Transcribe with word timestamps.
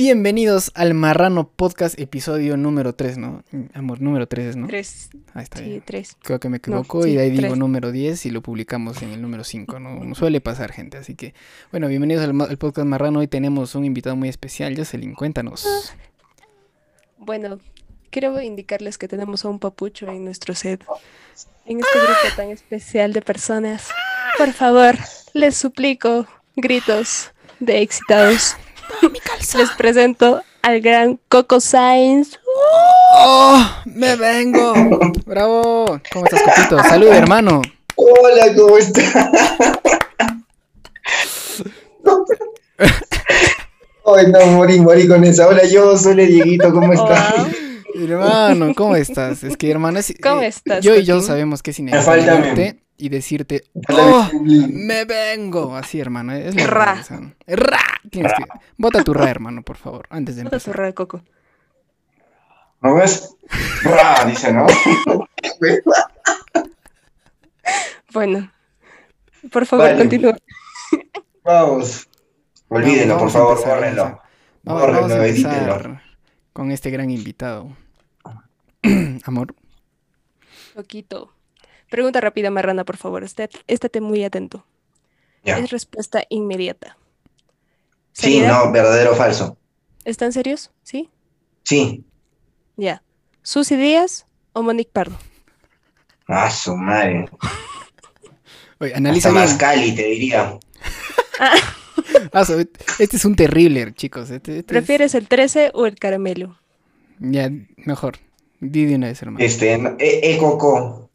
Bienvenidos 0.00 0.72
al 0.74 0.92
Marrano 0.92 1.48
Podcast, 1.48 1.98
episodio 1.98 2.58
número 2.58 2.94
3, 2.94 3.16
¿no? 3.16 3.42
Amor, 3.72 4.02
número 4.02 4.28
3, 4.28 4.54
¿no? 4.54 4.66
Tres. 4.66 5.08
Ahí 5.32 5.44
está 5.44 5.60
Sí, 5.60 5.64
bien. 5.64 5.82
tres. 5.86 6.18
Creo 6.22 6.38
que 6.38 6.50
me 6.50 6.58
No, 6.66 6.80
equivoco 6.80 7.02
sí, 7.04 7.08
y 7.08 7.14
de 7.14 7.22
ahí 7.22 7.30
digo 7.30 7.56
número 7.56 7.90
10 7.90 8.26
y 8.26 8.30
lo 8.30 8.42
publicamos 8.42 9.00
en 9.00 9.12
el 9.12 9.22
número 9.22 9.42
5, 9.42 9.80
¿no? 9.80 10.14
Suele 10.14 10.42
pasar, 10.42 10.70
gente. 10.70 10.98
Así 10.98 11.14
que, 11.14 11.32
bueno, 11.70 11.88
bienvenidos 11.88 12.22
al, 12.24 12.38
al 12.38 12.58
podcast 12.58 12.86
Marrano. 12.86 13.20
Hoy 13.20 13.26
tenemos 13.26 13.74
un 13.74 13.86
invitado 13.86 14.16
muy 14.16 14.28
especial, 14.28 14.76
Jocelyn, 14.76 15.14
cuéntanos. 15.14 15.66
Bueno, 17.16 17.58
quiero 18.10 18.38
indicarles 18.42 18.98
que 18.98 19.08
tenemos 19.08 19.46
a 19.46 19.48
un 19.48 19.58
papucho 19.58 20.08
en 20.08 20.26
nuestro 20.26 20.54
set. 20.54 20.84
En 21.64 21.80
este 21.80 21.98
grupo 21.98 22.36
tan 22.36 22.50
especial 22.50 23.14
de 23.14 23.22
personas. 23.22 23.88
Por 24.36 24.52
favor, 24.52 24.96
les 25.32 25.56
suplico 25.56 26.26
gritos 26.54 27.32
de 27.60 27.80
excitados. 27.80 28.56
Les 29.54 29.70
presento 29.76 30.42
al 30.62 30.80
gran 30.80 31.20
Coco 31.28 31.60
Sainz. 31.60 32.38
¡Oh! 33.14 33.64
¡Me 33.84 34.16
vengo! 34.16 34.72
¡Bravo! 35.26 36.00
¿Cómo 36.12 36.24
estás, 36.26 36.42
Coquito? 36.42 36.82
¡Salud, 36.82 37.08
hermano! 37.08 37.62
Hola, 37.94 38.54
¿cómo 38.56 38.76
estás? 38.76 39.14
Ay, 44.04 44.26
no, 44.30 44.46
morí, 44.52 44.80
morí 44.80 45.08
con 45.08 45.24
esa. 45.24 45.48
Hola, 45.48 45.64
yo 45.66 45.96
soy 45.96 46.20
el 46.20 46.28
Dieguito, 46.28 46.72
¿cómo 46.72 46.92
estás? 46.92 47.46
Hermano, 47.94 48.74
¿cómo 48.74 48.96
estás? 48.96 49.42
Es 49.44 49.56
que, 49.56 49.70
hermano, 49.70 49.98
es- 49.98 50.14
¿Cómo 50.22 50.42
eh, 50.42 50.48
estás, 50.48 50.84
Yo 50.84 50.94
y 50.96 51.04
yo 51.04 51.20
sabemos 51.20 51.62
que 51.62 51.70
es 51.70 51.78
falta 52.04 52.34
inevitable 52.34 52.80
y 52.98 53.08
decirte, 53.08 53.64
¡Oh! 53.90 54.28
¡Me 54.42 55.04
vengo! 55.04 55.74
Así, 55.76 56.00
hermano. 56.00 56.32
Es 56.34 56.54
la 56.54 56.66
Ra. 56.66 57.04
¡Ra! 57.46 57.95
Tienes 58.16 58.32
que... 58.32 58.44
Bota 58.78 59.02
tu 59.04 59.12
ra, 59.14 59.28
hermano, 59.30 59.62
por 59.62 59.76
favor, 59.76 60.06
antes 60.10 60.36
de 60.36 60.42
Puta 60.44 60.56
empezar. 60.56 60.72
zurra 60.74 60.86
de 60.86 60.94
Coco. 60.94 61.22
¿No 62.82 62.94
ves? 62.94 63.34
Ra, 63.82 64.24
dice, 64.26 64.52
¿no? 64.52 64.66
Bueno, 68.12 68.50
por 69.52 69.66
favor, 69.66 69.86
Vale. 69.86 69.98
continúa. 69.98 70.36
Vamos. 71.44 72.08
Olvídenlo, 72.68 73.14
Vamos 73.16 73.32
por 73.32 73.40
favor, 73.40 73.56
empezar, 73.56 73.76
bórrenlo. 73.78 74.02
vamos 74.62 74.82
a- 74.82 74.86
Vamos, 74.90 75.12
empezar 75.12 76.02
con 76.52 76.70
este 76.72 76.90
gran 76.90 77.10
invitado. 77.10 77.76
Amor, 79.24 79.54
Coquito. 80.74 81.32
Pregunta 81.90 82.20
rápida, 82.20 82.50
Marrana, 82.50 82.84
por 82.84 82.96
favor. 82.96 83.22
Esté- 83.24 83.48
Estate 83.66 84.00
muy 84.00 84.24
atento. 84.24 84.66
Es 85.44 85.70
respuesta 85.70 86.22
inmediata. 86.28 86.96
Sí, 88.18 88.40
no, 88.40 88.72
verdadero 88.72 89.12
o 89.12 89.14
falso. 89.14 89.58
¿Están 90.04 90.32
serios? 90.32 90.70
¿Sí? 90.82 91.10
Sí. 91.64 92.04
Ya. 92.76 93.02
¿Susi 93.42 93.76
Díaz 93.76 94.26
o 94.54 94.62
Monique 94.62 94.90
Pardo? 94.90 95.18
Ah, 96.26 96.50
su 96.50 96.74
madre. 96.76 97.28
oye, 98.80 98.88
Hasta 98.92 98.96
analiza 98.98 99.30
más 99.32 99.48
bien. 99.50 99.58
Cali, 99.58 99.94
te 99.94 100.04
diría. 100.06 100.58
Ah, 102.32 102.44
so- 102.44 102.58
este 102.98 103.16
es 103.16 103.24
un 103.24 103.36
terrible, 103.36 103.92
chicos. 103.94 104.30
Este, 104.30 104.52
este 104.58 104.58
es- 104.60 104.64
¿Prefieres 104.66 105.14
el 105.14 105.28
13 105.28 105.70
o 105.74 105.86
el 105.86 105.96
caramelo? 105.96 106.58
Ya, 107.18 107.50
mejor. 107.76 108.18
Di 108.60 108.84
de 108.86 108.94
una 108.96 109.08
vez, 109.08 109.20
hermano. 109.22 109.44
Este, 109.44 109.74
eh, 109.74 109.96
eh, 109.98 110.38
Coco. 110.38 111.10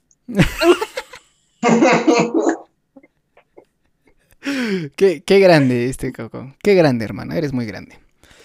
Qué, 4.95 5.23
qué 5.23 5.39
grande 5.39 5.89
este 5.89 6.11
Coco. 6.11 6.53
Qué 6.61 6.73
grande, 6.75 7.05
hermano. 7.05 7.33
Eres 7.33 7.53
muy 7.53 7.65
grande. 7.65 7.99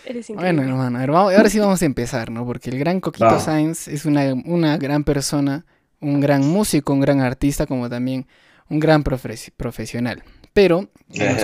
Eres 0.05 0.29
Bueno, 0.29 0.63
hermano, 0.63 1.17
ahora 1.19 1.49
sí 1.51 1.59
vamos 1.59 1.83
a 1.83 1.87
empezar, 1.87 2.31
¿no? 2.31 2.47
Porque 2.47 2.71
el 2.71 2.79
gran 2.79 3.01
Coquito 3.01 3.25
Vamos. 3.25 3.43
Sainz 3.43 3.89
es 3.89 4.05
una, 4.05 4.35
una 4.45 4.77
gran 4.77 5.03
persona, 5.03 5.65
un 6.01 6.21
gran 6.21 6.47
músico, 6.47 6.93
un 6.93 7.01
gran 7.01 7.21
artista, 7.21 7.67
como 7.67 7.89
también 7.91 8.27
un 8.69 8.79
gran 8.79 9.03
profes- 9.03 9.51
profesional. 9.57 10.23
Pero 10.53 10.89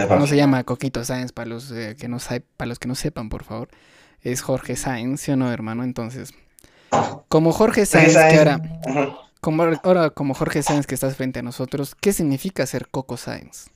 no, 0.08 0.26
se 0.26 0.36
llama 0.36 0.62
Coquito 0.64 1.04
Sainz 1.04 1.32
para 1.32 1.48
los, 1.48 1.70
eh, 1.72 1.96
que 1.98 2.08
no 2.08 2.18
para 2.56 2.68
los 2.68 2.78
que 2.78 2.88
no 2.88 2.94
sepan, 2.94 3.28
por 3.28 3.44
favor. 3.44 3.68
Es 4.20 4.42
Jorge 4.42 4.76
Sainz, 4.76 5.20
¿sí 5.22 5.32
o 5.32 5.36
no, 5.36 5.50
hermano? 5.52 5.82
Entonces, 5.82 6.32
como 7.28 7.52
Jorge 7.52 7.84
Sainz, 7.84 8.12
que 8.14 8.38
ahora, 8.38 8.60
como 9.40 9.64
ahora 9.82 10.10
como 10.10 10.34
Jorge 10.34 10.62
Sainz 10.62 10.86
que 10.86 10.94
estás 10.94 11.16
frente 11.16 11.40
a 11.40 11.42
nosotros, 11.42 11.96
¿qué 12.00 12.12
significa 12.12 12.64
ser 12.66 12.88
Coco 12.88 13.16
Sainz? 13.16 13.70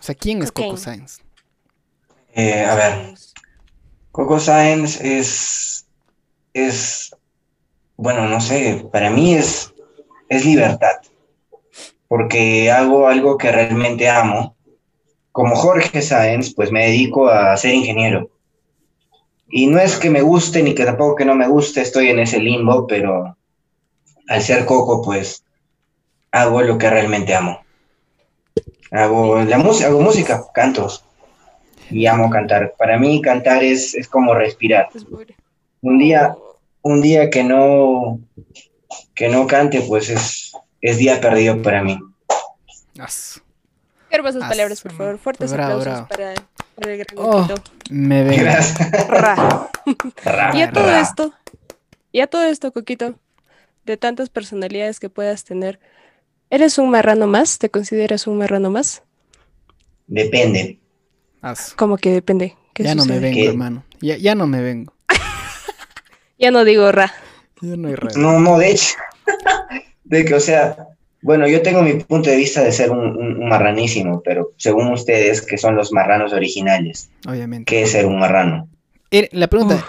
O 0.00 0.02
sea, 0.02 0.14
¿quién 0.14 0.42
es 0.42 0.50
Coco. 0.50 0.76
Sainz? 0.78 1.20
Eh, 2.34 2.64
a 2.64 2.74
ver. 2.74 3.14
Coco 4.12 4.40
Science 4.40 5.18
es, 5.18 5.86
es, 6.52 7.14
bueno, 7.96 8.28
no 8.28 8.40
sé, 8.40 8.86
para 8.90 9.10
mí 9.10 9.34
es, 9.34 9.72
es 10.28 10.44
libertad, 10.44 10.96
porque 12.08 12.70
hago 12.72 13.06
algo 13.06 13.38
que 13.38 13.52
realmente 13.52 14.08
amo. 14.08 14.56
Como 15.32 15.54
Jorge 15.54 16.02
Sáenz, 16.02 16.52
pues 16.54 16.72
me 16.72 16.86
dedico 16.86 17.28
a 17.28 17.56
ser 17.56 17.74
ingeniero. 17.74 18.30
Y 19.48 19.68
no 19.68 19.78
es 19.78 19.96
que 19.96 20.10
me 20.10 20.22
guste 20.22 20.62
ni 20.62 20.74
que 20.74 20.84
tampoco 20.84 21.14
que 21.16 21.24
no 21.24 21.36
me 21.36 21.46
guste, 21.46 21.80
estoy 21.80 22.08
en 22.08 22.18
ese 22.18 22.40
limbo, 22.40 22.86
pero 22.86 23.36
al 24.28 24.42
ser 24.42 24.64
Coco, 24.64 25.02
pues 25.02 25.44
hago 26.32 26.62
lo 26.62 26.78
que 26.78 26.90
realmente 26.90 27.34
amo. 27.34 27.60
Hago 28.90 29.40
la 29.42 29.58
música, 29.58 29.88
hago 29.88 30.00
música, 30.00 30.44
cantos 30.52 31.04
y 31.90 32.06
amo 32.06 32.28
cantar. 32.30 32.74
Para 32.76 32.98
mí 32.98 33.20
cantar 33.22 33.62
es, 33.62 33.94
es 33.94 34.08
como 34.08 34.34
respirar. 34.34 34.88
Un 35.82 35.98
día, 35.98 36.36
un 36.82 37.00
día 37.00 37.30
que 37.30 37.44
no, 37.44 38.18
que 39.14 39.28
no 39.28 39.46
cante, 39.46 39.80
pues 39.82 40.10
es, 40.10 40.52
es 40.80 40.98
día 40.98 41.20
perdido 41.20 41.62
para 41.62 41.82
mí. 41.82 41.98
As. 42.98 43.40
Hermosas 44.10 44.42
Ah, 44.44 44.48
palabras, 44.48 44.80
por 44.80 44.92
favor. 44.92 45.18
Fuertes 45.18 45.52
bravo, 45.52 45.80
aplausos 45.80 45.92
bravo. 45.92 46.08
para, 46.08 46.34
para 46.74 46.92
el 46.92 46.98
gran 46.98 47.16
Oh. 47.16 47.46
Coquito. 47.46 47.62
Me. 47.90 48.34
Y 50.54 50.62
a 50.62 50.72
todo 50.72 50.90
esto, 50.96 51.32
y 52.12 52.20
a 52.20 52.26
todo 52.26 52.42
esto, 52.44 52.72
Coquito, 52.72 53.14
de 53.86 53.96
tantas 53.96 54.28
personalidades 54.28 54.98
que 55.00 55.08
puedas 55.08 55.44
tener, 55.44 55.78
¿eres 56.50 56.78
un 56.78 56.90
marrano 56.90 57.26
más? 57.26 57.58
¿Te 57.58 57.70
consideras 57.70 58.26
un 58.26 58.38
marrano 58.38 58.70
más? 58.70 59.02
Depende. 60.06 60.78
As. 61.42 61.72
Como 61.74 61.96
que 61.96 62.10
depende. 62.10 62.56
¿Qué 62.74 62.82
Ya 62.84 62.94
no 62.94 63.04
me 63.06 63.18
vengo, 63.18 63.48
hermano. 63.48 63.84
Ya, 64.00 64.16
ya 64.16 64.34
no 64.34 64.46
me 64.46 64.60
vengo. 64.62 64.92
Ya 66.38 66.50
no 66.50 66.64
digo 66.64 66.90
ra. 66.90 67.12
Ya 67.60 67.76
no 67.76 67.88
hay 67.88 67.94
radio. 67.96 68.16
No, 68.18 68.40
no, 68.40 68.56
de 68.58 68.70
hecho, 68.70 68.94
de 70.04 70.24
que, 70.24 70.34
o 70.34 70.40
sea, 70.40 70.88
bueno, 71.20 71.46
yo 71.46 71.60
tengo 71.60 71.82
mi 71.82 71.92
punto 72.02 72.30
de 72.30 72.36
vista 72.36 72.62
de 72.64 72.72
ser 72.72 72.90
un, 72.90 72.98
un- 73.00 73.42
un 73.42 73.46
marranísimo, 73.50 74.22
pero 74.22 74.52
según 74.56 74.90
ustedes, 74.90 75.42
que 75.42 75.58
son 75.58 75.76
los 75.76 75.92
marranos 75.92 76.32
originales, 76.32 77.10
Obviamente. 77.28 77.68
¿qué 77.70 77.82
es 77.82 77.90
ser 77.90 78.06
un 78.06 78.18
marrano? 78.18 78.70
Er- 79.10 79.28
la 79.32 79.48
pregunta, 79.48 79.74
Uf. 79.74 79.84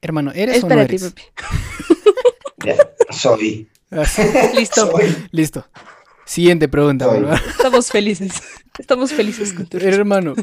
hermano, 0.00 0.32
¿eres 0.34 0.56
Es 0.56 0.64
o 0.64 0.68
no 0.68 0.74
para 0.76 0.86
ti, 0.86 0.96
eres? 0.96 1.10
papi. 1.10 1.22
Ya, 2.64 2.76
soy. 3.10 3.68
Listo. 4.54 4.90
soy. 4.90 5.14
Listo. 5.30 5.66
Siguiente 6.24 6.68
pregunta, 6.68 7.06
bro. 7.08 7.34
Estamos 7.34 7.90
felices. 7.90 8.32
Estamos 8.78 9.12
felices 9.12 9.52
con 9.52 9.66
tu 9.66 9.76
Hermano, 9.76 10.34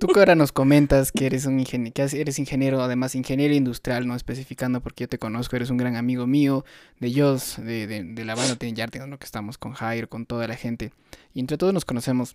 tú 0.00 0.08
que 0.08 0.18
ahora 0.18 0.34
nos 0.34 0.50
comentas 0.50 1.12
que 1.12 1.26
eres 1.26 1.46
un 1.46 1.60
ingeniero, 1.60 1.94
que 1.94 2.20
eres 2.20 2.40
ingeniero, 2.40 2.82
además 2.82 3.14
ingeniero 3.14 3.54
industrial, 3.54 4.08
no 4.08 4.16
especificando 4.16 4.80
porque 4.80 5.04
yo 5.04 5.08
te 5.08 5.18
conozco, 5.18 5.54
eres 5.54 5.70
un 5.70 5.76
gran 5.76 5.94
amigo 5.94 6.26
mío, 6.26 6.64
de 6.98 7.12
Jos, 7.14 7.56
de, 7.58 7.86
de, 7.86 8.02
de 8.02 8.24
la 8.24 8.34
banda 8.34 8.56
Ten 8.56 8.74
Yarte, 8.74 8.98
¿no? 9.06 9.18
que 9.18 9.26
estamos 9.26 9.58
con 9.58 9.74
Jair, 9.74 10.08
con 10.08 10.26
toda 10.26 10.48
la 10.48 10.56
gente, 10.56 10.92
y 11.34 11.40
entre 11.40 11.56
todos 11.56 11.72
nos 11.72 11.84
conocemos. 11.84 12.34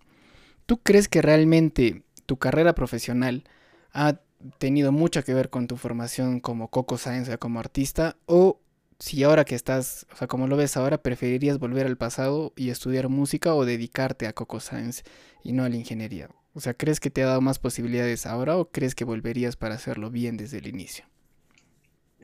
¿Tú 0.66 0.78
crees 0.78 1.10
que 1.10 1.22
realmente 1.22 2.04
tu 2.26 2.38
carrera 2.38 2.74
profesional 2.74 3.44
ha 3.92 4.22
tenido 4.60 4.94
mucho 4.94 5.26
que 5.26 5.34
ver 5.34 5.50
con 5.50 5.68
tu 5.68 5.76
formación 5.76 6.40
como 6.40 6.70
Coco 6.70 6.98
Science, 6.98 7.24
o 7.24 7.26
sea, 7.26 7.38
como 7.38 7.60
artista? 7.60 8.16
¿O 8.28 8.60
si 9.00 9.24
ahora 9.24 9.46
que 9.46 9.56
estás, 9.56 10.06
o 10.14 10.16
sea, 10.16 10.28
como 10.28 10.48
lo 10.48 10.58
ves 10.58 10.78
ahora, 10.78 10.98
preferirías 11.02 11.60
volver 11.60 11.86
al 11.86 11.98
pasado 11.98 12.54
y 12.56 12.70
estudiar 12.70 13.10
música 13.10 13.54
o 13.56 13.66
dedicarte 13.66 14.28
a 14.28 14.34
Coco 14.34 14.60
Science 14.60 15.04
y 15.44 15.54
no 15.54 15.64
a 15.64 15.70
la 15.70 15.76
ingeniería? 15.76 16.30
O 16.54 16.60
sea, 16.60 16.74
¿crees 16.74 17.00
que 17.00 17.10
te 17.10 17.24
ha 17.24 17.28
dado 17.28 17.42
más 17.42 17.60
posibilidades 17.60 18.26
ahora 18.26 18.58
o 18.58 18.70
crees 18.70 18.96
que 18.96 19.06
volverías 19.06 19.56
para 19.56 19.76
hacerlo 19.76 20.12
bien 20.12 20.38
desde 20.38 20.60
el 20.60 20.68
inicio? 20.68 21.06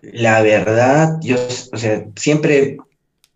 La 0.01 0.41
verdad, 0.41 1.17
yo, 1.21 1.35
o 1.73 1.77
sea, 1.77 2.05
siempre, 2.15 2.77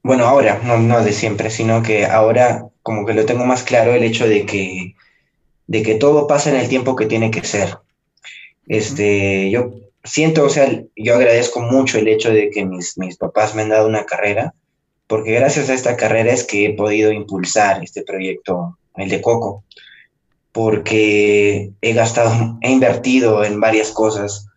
bueno, 0.03 0.25
ahora, 0.25 0.61
no, 0.63 0.77
no 0.77 1.03
de 1.03 1.11
siempre, 1.11 1.49
sino 1.49 1.83
que 1.83 2.05
ahora 2.05 2.67
como 2.83 3.05
que 3.05 3.13
lo 3.13 3.25
tengo 3.25 3.45
más 3.45 3.63
claro 3.63 3.93
el 3.93 4.03
hecho 4.03 4.27
de 4.27 4.45
que, 4.45 4.95
de 5.67 5.83
que 5.83 5.95
todo 5.95 6.27
pasa 6.27 6.51
en 6.51 6.57
el 6.57 6.69
tiempo 6.69 6.95
que 6.95 7.05
tiene 7.07 7.31
que 7.31 7.43
ser. 7.43 7.77
Este, 8.67 9.49
yo 9.49 9.71
siento, 10.03 10.45
o 10.45 10.49
sea, 10.49 10.69
yo 10.95 11.15
agradezco 11.15 11.61
mucho 11.61 11.97
el 11.97 12.07
hecho 12.07 12.31
de 12.31 12.49
que 12.49 12.65
mis, 12.65 12.97
mis 12.97 13.17
papás 13.17 13.55
me 13.55 13.61
han 13.61 13.69
dado 13.69 13.87
una 13.87 14.05
carrera, 14.05 14.53
porque 15.07 15.33
gracias 15.33 15.69
a 15.69 15.73
esta 15.73 15.95
carrera 15.95 16.31
es 16.31 16.43
que 16.43 16.65
he 16.65 16.73
podido 16.73 17.11
impulsar 17.11 17.83
este 17.83 18.03
proyecto, 18.03 18.77
el 18.95 19.09
de 19.09 19.21
Coco, 19.21 19.63
porque 20.51 21.71
he 21.81 21.93
gastado, 21.93 22.57
he 22.61 22.71
invertido 22.71 23.43
en 23.43 23.59
varias 23.59 23.91
cosas 23.91 24.47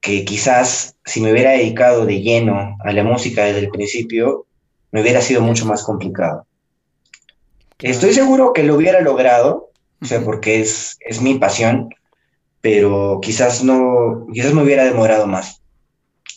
que 0.00 0.24
quizás 0.24 0.96
si 1.04 1.20
me 1.20 1.32
hubiera 1.32 1.52
dedicado 1.52 2.06
de 2.06 2.20
lleno 2.20 2.76
a 2.84 2.92
la 2.92 3.04
música 3.04 3.44
desde 3.44 3.60
el 3.60 3.70
principio, 3.70 4.46
me 4.90 5.02
hubiera 5.02 5.20
sido 5.20 5.42
mucho 5.42 5.66
más 5.66 5.82
complicado. 5.82 6.46
Estoy 7.80 8.12
seguro 8.12 8.52
que 8.52 8.62
lo 8.62 8.74
hubiera 8.74 9.00
logrado, 9.00 9.70
o 10.00 10.04
sea, 10.04 10.22
porque 10.22 10.60
es, 10.60 10.98
es 11.00 11.20
mi 11.20 11.38
pasión, 11.38 11.90
pero 12.60 13.20
quizás 13.22 13.62
no, 13.62 14.26
quizás 14.32 14.52
me 14.52 14.62
hubiera 14.62 14.84
demorado 14.84 15.26
más. 15.26 15.62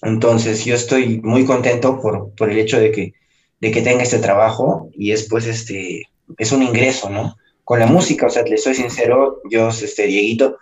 Entonces, 0.01 0.65
yo 0.65 0.75
estoy 0.75 1.21
muy 1.21 1.45
contento 1.45 1.99
por, 2.01 2.33
por 2.35 2.49
el 2.49 2.59
hecho 2.59 2.79
de 2.79 2.91
que, 2.91 3.13
de 3.59 3.71
que 3.71 3.81
tenga 3.81 4.03
este 4.03 4.19
trabajo 4.19 4.89
y 4.93 5.11
es 5.11 5.27
pues 5.29 5.45
este, 5.45 6.03
es 6.37 6.51
un 6.51 6.63
ingreso, 6.63 7.09
¿no? 7.09 7.37
Con 7.63 7.79
la 7.79 7.85
música, 7.85 8.25
o 8.25 8.29
sea, 8.29 8.43
le 8.43 8.57
soy 8.57 8.75
sincero, 8.75 9.41
yo, 9.49 9.69
este, 9.69 10.07
Dieguito, 10.07 10.57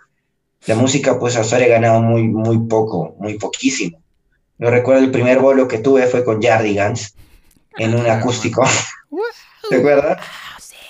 la 0.66 0.74
música 0.74 1.18
pues 1.18 1.36
hasta 1.36 1.56
ahora 1.56 1.66
he 1.66 1.70
ganado 1.70 2.02
muy, 2.02 2.24
muy 2.24 2.58
poco, 2.68 3.16
muy 3.18 3.38
poquísimo. 3.38 4.00
Yo 4.58 4.70
recuerdo 4.70 5.02
el 5.02 5.10
primer 5.10 5.38
bolo 5.38 5.66
que 5.66 5.78
tuve 5.78 6.06
fue 6.06 6.22
con 6.22 6.42
Jardigans 6.42 7.14
en 7.78 7.94
un 7.94 8.06
acústico. 8.06 8.62
¿Te 9.70 9.76
acuerdas? 9.76 10.22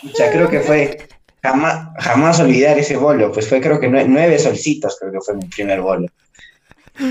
O 0.04 0.16
sea, 0.16 0.30
creo 0.32 0.48
que 0.48 0.60
fue 0.60 1.08
jamás, 1.42 1.88
jamás 1.98 2.40
olvidar 2.40 2.78
ese 2.78 2.96
bolo. 2.96 3.32
Pues 3.32 3.48
fue 3.48 3.60
creo 3.60 3.78
que 3.80 3.88
nueve, 3.88 4.38
solcitos, 4.38 4.96
creo 4.98 5.12
que 5.12 5.20
fue 5.20 5.34
mi 5.36 5.46
primer 5.48 5.80
bolo. 5.80 6.08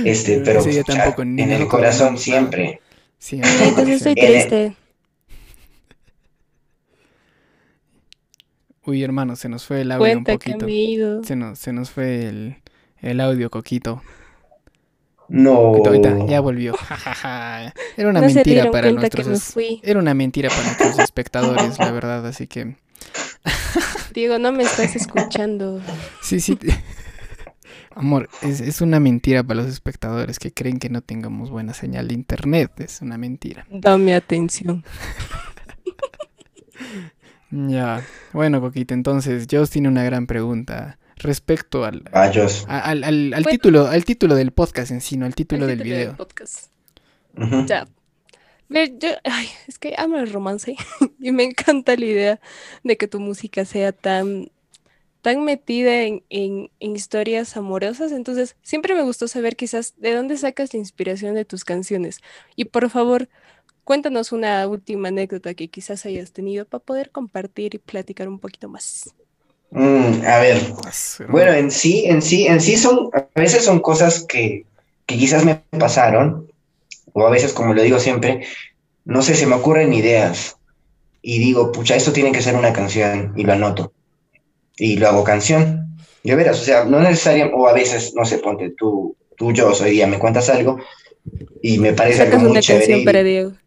Este, 0.06 0.40
pero 0.42 0.62
Sí, 0.62 0.82
tampoco, 0.86 1.24
en 1.24 1.40
el 1.40 1.68
corazón 1.68 2.18
siempre. 2.18 2.80
Sí, 3.18 3.42
entonces 3.44 3.96
estoy 3.98 4.16
triste. 4.16 4.76
Uy, 8.86 9.04
hermano, 9.04 9.36
se 9.36 9.50
nos 9.50 9.66
fue 9.66 9.82
el 9.82 9.92
audio 9.92 10.18
un 10.18 10.24
Cuenta 10.24 10.34
poquito. 10.34 10.66
me 10.66 10.72
he 10.72 10.76
ido. 10.76 11.24
Se 11.24 11.36
nos, 11.36 11.60
se 11.60 11.74
nos 11.74 11.92
fue 11.92 12.28
el, 12.28 12.56
el 13.02 13.20
audio, 13.20 13.50
Coquito. 13.50 14.02
No. 15.28 15.74
Coquito, 15.74 15.90
ahorita, 15.90 16.26
ya 16.28 16.40
volvió. 16.40 16.74
Era 17.98 18.10
una 18.10 18.22
no 18.22 18.28
mentira 18.28 18.72
para 18.72 18.92
nuestros 18.92 19.28
me 19.28 19.34
es- 19.36 19.44
fui. 19.54 19.80
Era 19.84 20.00
una 20.00 20.14
mentira 20.14 20.50
para 20.50 20.64
nuestros 20.64 20.98
espectadores, 21.00 21.78
la 21.78 21.92
verdad, 21.92 22.26
así 22.26 22.48
que 22.48 22.76
Diego, 24.14 24.40
no 24.40 24.52
me 24.52 24.64
estás 24.64 24.96
escuchando. 24.96 25.82
sí, 26.22 26.40
sí. 26.40 26.56
te- 26.56 26.74
Amor, 27.96 28.30
es, 28.42 28.62
es 28.62 28.82
una 28.82 29.00
mentira 29.00 29.44
para 29.44 29.62
los 29.62 29.70
espectadores 29.72 30.40
que 30.40 30.54
creen 30.54 30.80
que 30.80 30.90
no 30.90 31.02
tengamos 31.02 31.50
buena 31.50 31.74
señal 31.74 32.08
de 32.08 32.14
internet. 32.14 32.72
Es 32.80 33.02
una 33.02 33.18
mentira. 33.18 33.66
Dame 33.70 34.16
atención. 34.16 34.84
Ya. 37.52 38.04
Bueno, 38.32 38.62
Coquito, 38.62 38.94
entonces, 38.94 39.48
Joss 39.50 39.70
tiene 39.72 39.88
una 39.90 40.04
gran 40.04 40.28
pregunta 40.28 41.00
respecto 41.18 41.84
al, 41.84 42.06
Rayos. 42.06 42.66
a- 42.70 42.80
al, 42.80 43.04
al- 43.04 43.34
al 43.34 43.44
Bueno. 43.44 43.50
título, 43.50 43.88
al 43.88 44.06
título 44.06 44.36
del 44.36 44.52
podcast 44.52 44.92
en 44.92 45.02
sí, 45.02 45.18
no 45.18 45.26
al 45.26 45.36
título 45.36 45.64
El 45.64 45.70
del 45.70 45.78
título 45.80 45.96
video. 45.98 46.16
podcast. 46.16 46.72
Ujú. 47.36 47.66
Ya. 47.66 47.88
Yo- 48.70 49.10
ay, 49.24 49.48
es 49.68 49.80
que 49.80 49.96
amo 49.98 50.18
el 50.18 50.32
romance 50.32 50.76
y 51.20 51.32
me 51.32 51.44
encanta 51.44 51.96
la 51.96 52.06
idea 52.06 52.40
de 52.84 52.98
que 52.98 53.08
tu 53.08 53.20
música 53.20 53.66
sea 53.66 53.92
tan, 53.92 54.52
tan 55.22 55.46
metida 55.46 56.04
en, 56.04 56.24
en- 56.30 56.72
en 56.80 56.96
historias 56.96 57.58
amorosas. 57.58 58.12
Entonces, 58.14 58.58
siempre 58.64 58.96
me 58.96 59.04
gustó 59.04 59.28
saber 59.28 59.56
quizás 59.58 59.96
de 59.98 60.14
dónde 60.16 60.38
sacas 60.38 60.74
la 60.74 60.80
inspiración 60.80 61.36
de 61.36 61.46
tus 61.46 61.66
canciones. 61.66 62.20
Y 62.56 62.66
por 62.68 62.90
favor, 62.90 63.30
cuéntanos 63.86 64.32
una 64.34 64.68
última 64.68 65.10
anécdota 65.10 65.54
que 65.56 65.70
quizás 65.70 66.06
hayas 66.06 66.34
tenido 66.34 66.66
para 66.68 66.84
poder 66.84 67.12
compartir 67.12 67.76
y 67.76 67.80
platicar 67.80 68.30
un 68.30 68.40
poquito 68.40 68.70
más. 68.70 69.16
Mm, 69.72 70.26
a 70.26 70.40
ver, 70.40 70.58
Bueno, 71.28 71.54
en 71.54 71.70
sí, 71.72 72.06
en 72.06 72.22
sí, 72.22 72.48
en 72.48 72.60
sí 72.62 72.76
son, 72.78 73.10
a 73.14 73.28
veces 73.40 73.64
son 73.66 73.80
cosas 73.82 74.26
que, 74.28 74.66
que 75.06 75.18
quizás 75.18 75.46
me 75.46 75.64
pasaron, 75.80 76.48
o 77.14 77.28
a 77.28 77.30
veces, 77.30 77.54
como 77.54 77.74
lo 77.74 77.82
digo 77.82 78.00
siempre, 78.00 78.46
no 79.06 79.22
sé, 79.22 79.36
se 79.36 79.48
me 79.48 79.56
ocurren 79.56 79.94
ideas 79.94 80.56
y 81.22 81.40
digo, 81.40 81.72
pucha, 81.72 81.96
esto 81.96 82.14
tiene 82.14 82.32
que 82.32 82.42
ser 82.42 82.56
una 82.56 82.74
canción 82.74 83.34
y 83.36 83.44
lo 83.44 83.54
anoto 83.54 83.94
y 84.78 84.98
lo 84.98 85.08
hago 85.10 85.24
canción. 85.24 85.86
De 86.24 86.36
veras, 86.36 86.60
o 86.62 86.64
sea, 86.64 86.84
no 86.86 87.00
necesariamente, 87.00 87.56
o 87.58 87.68
a 87.68 87.74
veces, 87.74 88.14
no 88.16 88.26
sé, 88.26 88.38
ponte 88.40 88.72
tú, 88.78 89.16
tú, 89.38 89.52
yo, 89.54 89.70
hoy 89.72 89.92
día 89.92 90.08
me 90.08 90.20
cuentas 90.20 90.50
algo 90.50 90.78
y 91.62 91.78
me 91.80 91.94
parece 91.94 92.24
algo 92.24 92.40
muy 92.40 92.52
una 92.52 92.62
chévere. 92.62 92.86
canción 92.86 93.02
y- 93.02 93.06
para 93.06 93.24
Diego. 93.24 93.50
Digo, 93.52 93.60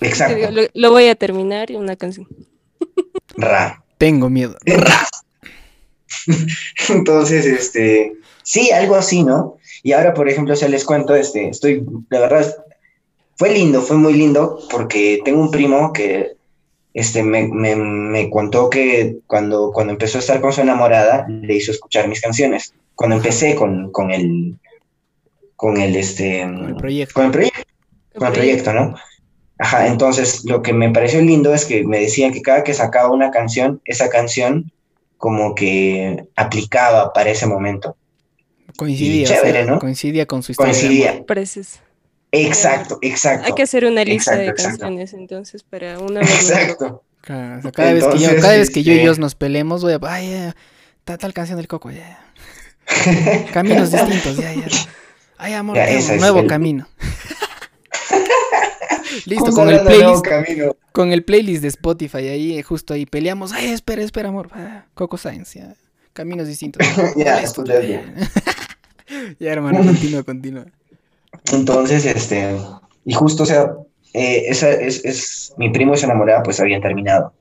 Exacto, 0.00 0.50
Lo, 0.52 0.62
lo 0.74 0.90
voy 0.92 1.08
a 1.08 1.14
terminar 1.14 1.70
y 1.70 1.76
una 1.76 1.96
canción. 1.96 2.28
ra. 3.36 3.82
Tengo 3.98 4.30
miedo. 4.30 4.56
Entonces, 6.88 7.44
este, 7.46 8.12
sí, 8.42 8.70
algo 8.70 8.94
así, 8.96 9.22
¿no? 9.24 9.57
Y 9.82 9.92
ahora, 9.92 10.14
por 10.14 10.28
ejemplo, 10.28 10.54
ya 10.54 10.68
les 10.68 10.84
cuento, 10.84 11.14
este, 11.14 11.48
estoy, 11.48 11.84
la 12.10 12.20
verdad, 12.20 12.56
fue 13.36 13.50
lindo, 13.50 13.82
fue 13.82 13.96
muy 13.96 14.14
lindo, 14.14 14.58
porque 14.70 15.20
tengo 15.24 15.40
un 15.40 15.50
primo 15.50 15.92
que, 15.92 16.32
este, 16.94 17.22
me, 17.22 17.46
me, 17.46 17.76
me 17.76 18.30
contó 18.30 18.70
que 18.70 19.18
cuando, 19.26 19.70
cuando 19.72 19.92
empezó 19.92 20.18
a 20.18 20.20
estar 20.20 20.40
con 20.40 20.52
su 20.52 20.60
enamorada, 20.60 21.26
le 21.28 21.54
hizo 21.54 21.70
escuchar 21.70 22.08
mis 22.08 22.20
canciones. 22.20 22.74
Cuando 22.94 23.16
empecé 23.16 23.54
con, 23.54 23.92
con 23.92 24.10
el, 24.10 24.56
con 25.54 25.76
el, 25.76 25.94
este, 25.94 26.42
el 26.42 26.74
proyecto. 26.76 27.14
con 27.14 27.26
el 27.26 27.30
proyecto 27.30 27.68
con 28.18 28.28
el 28.28 28.34
proyecto, 28.34 28.72
¿no? 28.72 28.94
Ajá, 29.58 29.86
entonces 29.86 30.44
lo 30.44 30.62
que 30.62 30.72
me 30.72 30.90
pareció 30.90 31.20
lindo 31.20 31.52
es 31.52 31.64
que 31.64 31.84
me 31.84 32.00
decían 32.00 32.32
que 32.32 32.42
cada 32.42 32.62
que 32.62 32.74
sacaba 32.74 33.10
una 33.10 33.30
canción, 33.30 33.80
esa 33.84 34.08
canción 34.08 34.70
como 35.16 35.54
que 35.54 36.26
aplicaba 36.36 37.12
para 37.12 37.30
ese 37.30 37.46
momento. 37.46 37.96
Coincidía, 38.76 39.20
Y 39.20 39.24
o 39.24 39.26
sea, 39.28 39.36
chévere, 39.40 39.64
¿no? 39.64 39.78
coincidía 39.78 40.26
con 40.26 40.42
su 40.42 40.52
historia. 40.52 40.72
Coincidía. 40.72 41.24
Exacto, 42.30 42.98
exacto. 43.02 43.46
Hay 43.46 43.52
que 43.54 43.62
hacer 43.62 43.84
una 43.86 44.04
lista 44.04 44.36
de 44.36 44.48
Exacto, 44.48 44.78
canciones 44.80 45.12
entonces 45.14 45.62
para 45.62 45.98
una. 45.98 46.20
Exacto. 46.20 47.02
Claro, 47.22 47.58
o 47.58 47.62
sea, 47.62 47.72
cada, 47.72 47.92
vez 47.94 48.04
que 48.06 48.18
yo, 48.18 48.36
cada 48.40 48.56
vez 48.56 48.70
que 48.70 48.82
yo 48.82 48.92
y 48.92 48.98
Dios 48.98 49.18
nos 49.18 49.34
pelemos, 49.34 49.82
voy 49.82 49.94
a. 49.94 49.98
Ay, 50.02 50.30
ya, 50.30 50.56
ta- 51.04 51.18
tal 51.18 51.32
canción 51.32 51.56
del 51.56 51.66
coco, 51.68 51.90
ya. 51.90 52.20
ya. 53.06 53.46
Caminos 53.52 53.90
distintos, 53.90 54.36
ya, 54.36 54.52
ya. 54.54 54.66
Ay, 55.38 55.54
amor, 55.54 55.76
Ya, 55.76 55.88
es 55.88 56.10
nuevo 56.20 56.40
el- 56.40 56.46
camino. 56.46 56.86
Listo, 59.24 59.52
con 59.52 59.68
el 59.70 59.80
playlist, 59.80 60.24
camino. 60.24 60.76
con 60.92 61.12
el 61.12 61.24
playlist 61.24 61.62
de 61.62 61.68
Spotify 61.68 62.28
ahí, 62.28 62.58
eh, 62.58 62.62
justo 62.62 62.94
ahí 62.94 63.06
peleamos. 63.06 63.52
Ay, 63.52 63.68
espera, 63.70 64.02
espera, 64.02 64.28
amor. 64.28 64.50
Coco 64.94 65.16
Science, 65.16 65.58
ya. 65.58 65.74
Caminos 66.12 66.46
distintos. 66.46 66.86
Ya, 67.16 67.40
ya, 67.42 68.02
ya. 69.38 69.52
Hermano, 69.52 69.78
continúa, 69.84 70.22
continúa. 70.22 70.66
Entonces, 71.52 72.04
este, 72.06 72.56
y 73.04 73.14
justo, 73.14 73.42
o 73.42 73.46
sea, 73.46 73.72
eh, 74.14 74.44
esa 74.48 74.70
es, 74.70 75.04
es, 75.04 75.54
mi 75.56 75.70
primo 75.70 75.94
y 75.94 75.96
su 75.96 76.06
enamorada 76.06 76.42
pues 76.42 76.60
habían 76.60 76.82
terminado. 76.82 77.32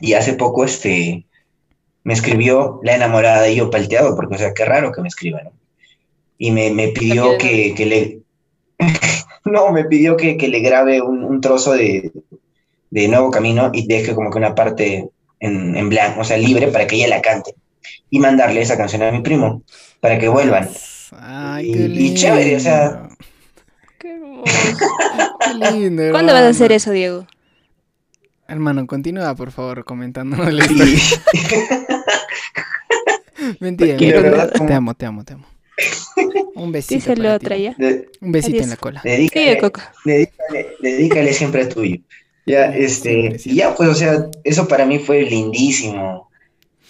Y 0.00 0.14
hace 0.14 0.34
poco, 0.34 0.64
este, 0.64 1.26
me 2.04 2.14
escribió 2.14 2.80
la 2.82 2.94
enamorada 2.94 3.48
y 3.48 3.56
yo 3.56 3.70
palteado, 3.70 4.16
porque, 4.16 4.34
o 4.34 4.38
sea, 4.38 4.54
qué 4.54 4.64
raro 4.64 4.92
que 4.92 5.02
me 5.02 5.08
escriba, 5.08 5.42
¿no? 5.42 5.52
Y 6.38 6.50
me, 6.52 6.70
me 6.70 6.88
pidió 6.88 7.36
que, 7.36 7.74
que 7.74 7.86
le, 7.86 8.20
no, 9.44 9.72
me 9.72 9.84
pidió 9.84 10.16
que, 10.16 10.36
que 10.36 10.48
le 10.48 10.60
grabe 10.60 11.02
un, 11.02 11.22
un 11.22 11.40
trozo 11.40 11.72
de, 11.72 12.12
de 12.90 13.08
Nuevo 13.08 13.30
Camino 13.30 13.70
y 13.72 13.86
deje 13.86 14.14
como 14.14 14.30
que 14.30 14.38
una 14.38 14.54
parte 14.54 15.08
en, 15.38 15.76
en 15.76 15.88
blanco, 15.88 16.20
o 16.20 16.24
sea, 16.24 16.38
libre 16.38 16.68
para 16.68 16.86
que 16.86 16.96
ella 16.96 17.08
la 17.08 17.22
cante. 17.22 17.54
Y 18.10 18.18
mandarle 18.18 18.62
esa 18.62 18.76
canción 18.76 19.02
a 19.02 19.12
mi 19.12 19.20
primo, 19.20 19.62
para 20.00 20.18
que 20.18 20.28
vuelvan. 20.28 20.68
Ay, 21.18 21.70
Y- 21.70 21.72
qué 21.72 21.78
y 21.80 21.88
lindo. 21.88 22.20
chévere, 22.20 22.56
o 22.56 22.60
sea, 22.60 23.08
Qué 23.98 24.10
hermoso. 24.14 24.44
Qué 25.40 25.72
lindo. 25.72 26.02
¿Cuándo 26.10 26.32
vas 26.32 26.42
a 26.42 26.48
hacer 26.48 26.66
hermano. 26.72 26.76
eso, 26.76 26.90
Diego? 26.92 27.26
Hermano, 28.48 28.86
continúa, 28.86 29.34
por 29.34 29.52
favor, 29.52 29.84
comentándonos 29.84 30.52
la 30.52 30.64
historia. 30.64 30.94
Y, 33.38 33.56
Mentira, 33.60 33.96
y 33.98 34.12
verdad, 34.12 34.50
Te 34.52 34.72
amo, 34.74 34.94
te 34.94 35.06
amo, 35.06 35.24
te 35.24 35.34
amo. 35.34 35.46
Un 36.54 36.72
besito. 36.72 36.94
Díselo 36.96 37.22
para 37.22 37.34
a 37.34 37.38
ti. 37.38 37.46
otra 37.46 37.56
ya. 37.56 37.74
de- 37.78 38.08
Un 38.20 38.32
besito 38.32 38.52
Adiós. 38.56 38.64
en 38.64 38.70
la 38.70 38.76
cola. 38.76 39.00
dedícale, 39.04 39.46
Sigue, 39.46 39.58
Coco. 39.60 39.80
dedícale, 40.04 40.66
dedícale 40.80 41.32
siempre 41.32 41.62
a 41.62 41.68
tuyo. 41.68 41.96
Ya, 42.46 42.72
Sí, 42.72 42.78
este, 42.80 43.36
y 43.44 43.54
ya, 43.54 43.74
pues, 43.74 43.88
o 43.88 43.94
sea, 43.94 44.26
eso 44.44 44.66
para 44.66 44.84
mí 44.86 44.98
fue 44.98 45.22
lindísimo. 45.22 46.28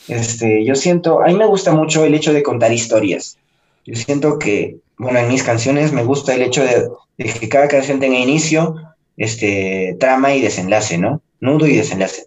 Este, 0.08 0.64
yo 0.64 0.74
siento, 0.74 1.22
a 1.22 1.26
mí 1.26 1.34
me 1.34 1.46
gusta 1.46 1.72
mucho 1.72 2.04
el 2.04 2.14
hecho 2.14 2.32
de 2.32 2.42
contar 2.42 2.72
historias. 2.72 3.36
Yo 3.84 3.94
siento 3.94 4.38
que, 4.38 4.76
bueno, 4.98 5.18
en 5.18 5.28
mis 5.28 5.42
canciones 5.42 5.92
me 5.92 6.04
gusta 6.04 6.34
el 6.34 6.42
hecho 6.42 6.62
de, 6.62 6.88
de 7.18 7.32
que 7.32 7.48
cada 7.48 7.68
canción 7.68 8.00
tenga 8.00 8.18
inicio, 8.18 8.74
este, 9.16 9.96
trama 9.98 10.34
y 10.34 10.40
desenlace, 10.40 10.98
¿no? 10.98 11.20
Nudo 11.40 11.66
y 11.66 11.76
desenlace. 11.76 12.26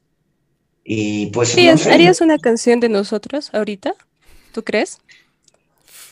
Y 0.84 1.28
pues, 1.28 1.50
Sí, 1.50 1.68
no 1.68 1.78
sé, 1.78 1.92
¿Harías 1.94 2.22
una 2.22 2.38
canción 2.40 2.80
de 2.80 2.90
nosotros 2.90 3.50
ahorita? 3.54 3.94
¿Tú 4.52 4.64
crees? 4.64 5.00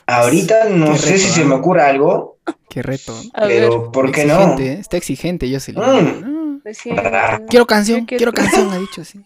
ahorita 0.07 0.65
no 0.69 0.93
Qué 0.93 0.98
sé 1.00 1.05
reto, 1.12 1.19
si 1.24 1.29
se 1.29 1.41
¿ah? 1.41 1.45
me 1.45 1.55
ocurre 1.55 1.81
algo, 1.83 2.38
Qué 2.69 2.81
reto. 2.81 3.13
A 3.33 3.45
ver, 3.48 3.63
pero 3.69 3.91
¿por 3.91 4.12
qué 4.12 4.25
no? 4.25 4.33
Exigente, 4.36 4.67
¿eh? 4.74 4.77
Está 4.79 4.98
exigente, 4.98 5.50
yo 5.50 5.60
se 5.60 5.74
Mm. 5.74 6.62
decía- 6.63 7.41
Quiero 7.50 7.65
canción, 7.67 8.05
quiero- 8.05 8.31
canción, 8.33 8.71
ha 8.71 8.77
dicho 8.77 9.01
así. 9.01 9.19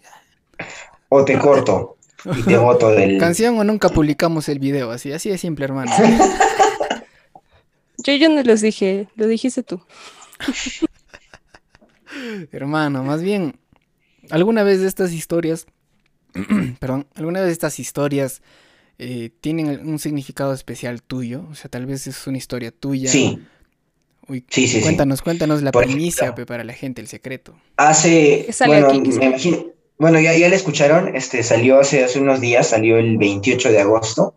O 1.09 1.23
te 1.23 1.37
corto 1.39 1.97
y 2.25 2.95
del... 2.95 3.17
Canción 3.19 3.57
o 3.59 3.63
nunca 3.63 3.89
publicamos 3.89 4.49
el 4.49 4.59
video, 4.59 4.91
así, 4.91 5.11
así 5.11 5.29
de 5.29 5.37
simple, 5.37 5.65
hermano. 5.65 5.91
Yo, 7.97 8.13
yo 8.13 8.29
no 8.29 8.43
los 8.43 8.61
dije, 8.61 9.07
lo 9.15 9.25
dijiste 9.25 9.63
tú. 9.63 9.81
Hermano, 12.51 13.03
más 13.03 13.21
bien, 13.23 13.57
¿alguna 14.29 14.63
vez 14.63 14.79
de 14.81 14.87
estas 14.87 15.11
historias, 15.11 15.65
perdón, 16.79 17.07
alguna 17.15 17.39
vez 17.39 17.47
de 17.47 17.53
estas 17.53 17.79
historias 17.79 18.41
eh, 18.99 19.31
tienen 19.41 19.87
un 19.87 19.97
significado 19.99 20.53
especial 20.53 21.01
tuyo? 21.01 21.45
O 21.49 21.55
sea, 21.55 21.69
tal 21.69 21.85
vez 21.87 22.05
es 22.07 22.27
una 22.27 22.37
historia 22.37 22.71
tuya. 22.71 23.09
Sí. 23.09 23.39
Uy, 24.27 24.43
Sí, 24.49 24.67
sí, 24.67 24.77
sí. 24.77 24.81
cuéntanos, 24.81 25.21
cuéntanos 25.21 25.61
la 25.61 25.71
Por 25.71 25.85
primicia 25.85 26.23
ejemplo. 26.25 26.45
para 26.45 26.63
la 26.63 26.73
gente, 26.73 27.01
el 27.01 27.07
secreto. 27.07 27.55
Hace, 27.77 28.47
bueno, 28.65 28.93
me 28.93 29.25
imagino, 29.25 29.65
bueno, 29.97 30.19
ya, 30.19 30.33
ya 30.37 30.49
la 30.49 30.55
escucharon, 30.55 31.15
este, 31.15 31.43
salió 31.43 31.79
hace, 31.79 32.03
hace 32.03 32.19
unos 32.19 32.41
días, 32.41 32.67
salió 32.67 32.97
el 32.97 33.17
28 33.17 33.71
de 33.71 33.79
agosto, 33.81 34.33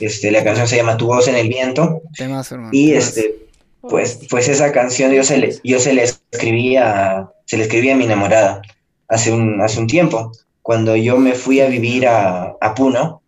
este, 0.00 0.30
la 0.30 0.42
canción 0.44 0.66
se 0.68 0.76
llama 0.76 0.96
Tu 0.96 1.06
voz 1.06 1.28
en 1.28 1.36
el 1.36 1.48
viento, 1.48 2.02
Temas, 2.16 2.50
hermano. 2.52 2.70
y 2.72 2.90
temas. 2.90 3.08
este, 3.08 3.46
pues, 3.82 4.20
pues 4.28 4.48
esa 4.48 4.72
canción 4.72 5.12
yo 5.12 5.22
se 5.22 5.38
le, 5.38 5.54
yo 5.62 5.78
se 5.78 5.94
la 5.94 6.02
escribí 6.02 6.76
a, 6.76 7.30
se 7.44 7.56
la 7.56 7.64
escribí 7.64 7.90
a 7.90 7.96
mi 7.96 8.04
enamorada 8.04 8.62
hace 9.08 9.32
un, 9.32 9.60
hace 9.60 9.78
un 9.78 9.86
tiempo, 9.86 10.32
cuando 10.62 10.96
yo 10.96 11.16
me 11.18 11.34
fui 11.34 11.60
a 11.60 11.68
vivir 11.68 12.08
a, 12.08 12.56
a 12.60 12.74
Puno, 12.74 13.22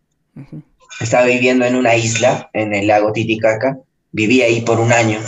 estaba 1.01 1.27
viviendo 1.27 1.65
en 1.65 1.77
una 1.77 1.95
isla, 1.95 2.51
en 2.53 2.75
el 2.75 2.89
lago 2.89 3.13
Titicaca, 3.13 3.79
viví 4.11 4.43
ahí 4.43 4.63
por 4.63 4.81
un 4.81 4.93
año, 4.93 5.21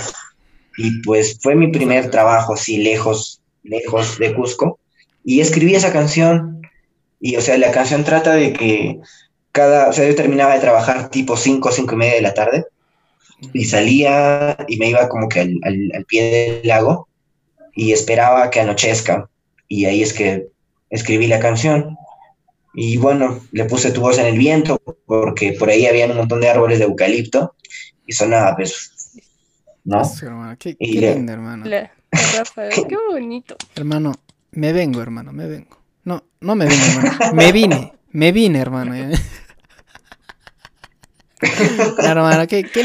y 0.76 1.00
pues 1.02 1.38
fue 1.40 1.54
mi 1.54 1.68
primer 1.68 2.11
trabajo 2.11 2.54
así 2.54 2.78
lejos, 2.78 3.40
lejos 3.62 4.18
de 4.18 4.35
Cusco, 4.35 4.79
y 5.25 5.41
escribí 5.41 5.75
esa 5.75 5.93
canción, 5.93 6.62
y 7.21 7.37
o 7.37 7.41
sea, 7.41 7.59
la 7.59 7.71
canción 7.73 8.05
trata 8.05 8.35
de 8.35 8.53
que 8.53 8.99
cada, 9.53 9.89
o 9.89 9.93
sea, 9.93 10.07
yo 10.09 10.15
terminaba 10.15 10.55
de 10.55 10.61
trabajar 10.61 11.11
tipo 11.11 11.37
5, 11.37 11.71
5 11.73 11.95
y 11.95 11.99
media 11.99 12.15
de 12.15 12.23
la 12.23 12.35
tarde, 12.35 12.67
y 13.53 13.65
salía 13.65 14.57
y 14.69 14.77
me 14.79 14.89
iba 14.91 15.09
como 15.09 15.29
que 15.29 15.41
al, 15.41 15.55
al- 15.62 15.93
al 15.95 16.05
pie 16.05 16.59
del 16.61 16.69
lago, 16.69 17.09
y 17.75 17.93
esperaba 17.93 18.50
que 18.50 18.61
anochezca, 18.61 19.29
y 19.69 19.85
ahí 19.87 20.03
es 20.03 20.12
que 20.12 20.49
escribí 20.91 21.27
la 21.27 21.41
canción. 21.41 21.97
Y 22.75 22.97
bueno, 22.99 23.41
le 23.53 23.65
puse 23.65 23.91
tu 23.91 24.00
voz 24.00 24.19
en 24.19 24.27
el 24.27 24.39
viento 24.39 24.81
porque 25.07 25.53
por 25.55 25.71
ahí 25.71 25.87
había 25.87 26.07
un 26.07 26.17
montón 26.17 26.41
de 26.41 26.49
árboles 26.49 26.79
de 26.79 26.85
eucalipto 26.85 27.55
y 28.07 28.12
sonaba, 28.12 28.55
pues, 28.57 28.93
¿no? 29.85 30.03
Qué, 30.59 30.77
Y 30.79 30.95
qué 30.95 31.00
le- 31.00 31.15
lindo, 31.17 31.33
hermano. 31.33 31.67
La, 31.67 31.91
qué 32.89 32.97
bonito. 33.11 33.57
Hermano, 33.75 34.12
me 34.52 34.73
vengo, 34.73 35.02
hermano, 35.02 35.33
me 35.33 35.47
vengo. 35.47 35.78
No, 36.04 36.25
no 36.40 36.54
me 36.54 36.66
vengo, 36.66 36.85
hermano. 36.85 37.35
Me 37.35 37.52
vine, 37.52 37.92
me 38.11 38.33
vine, 38.33 38.61
hermano. 38.61 38.95
Claro, 41.97 42.28
hermano, 42.28 42.47
qué, 42.47 42.64
qué 42.64 42.83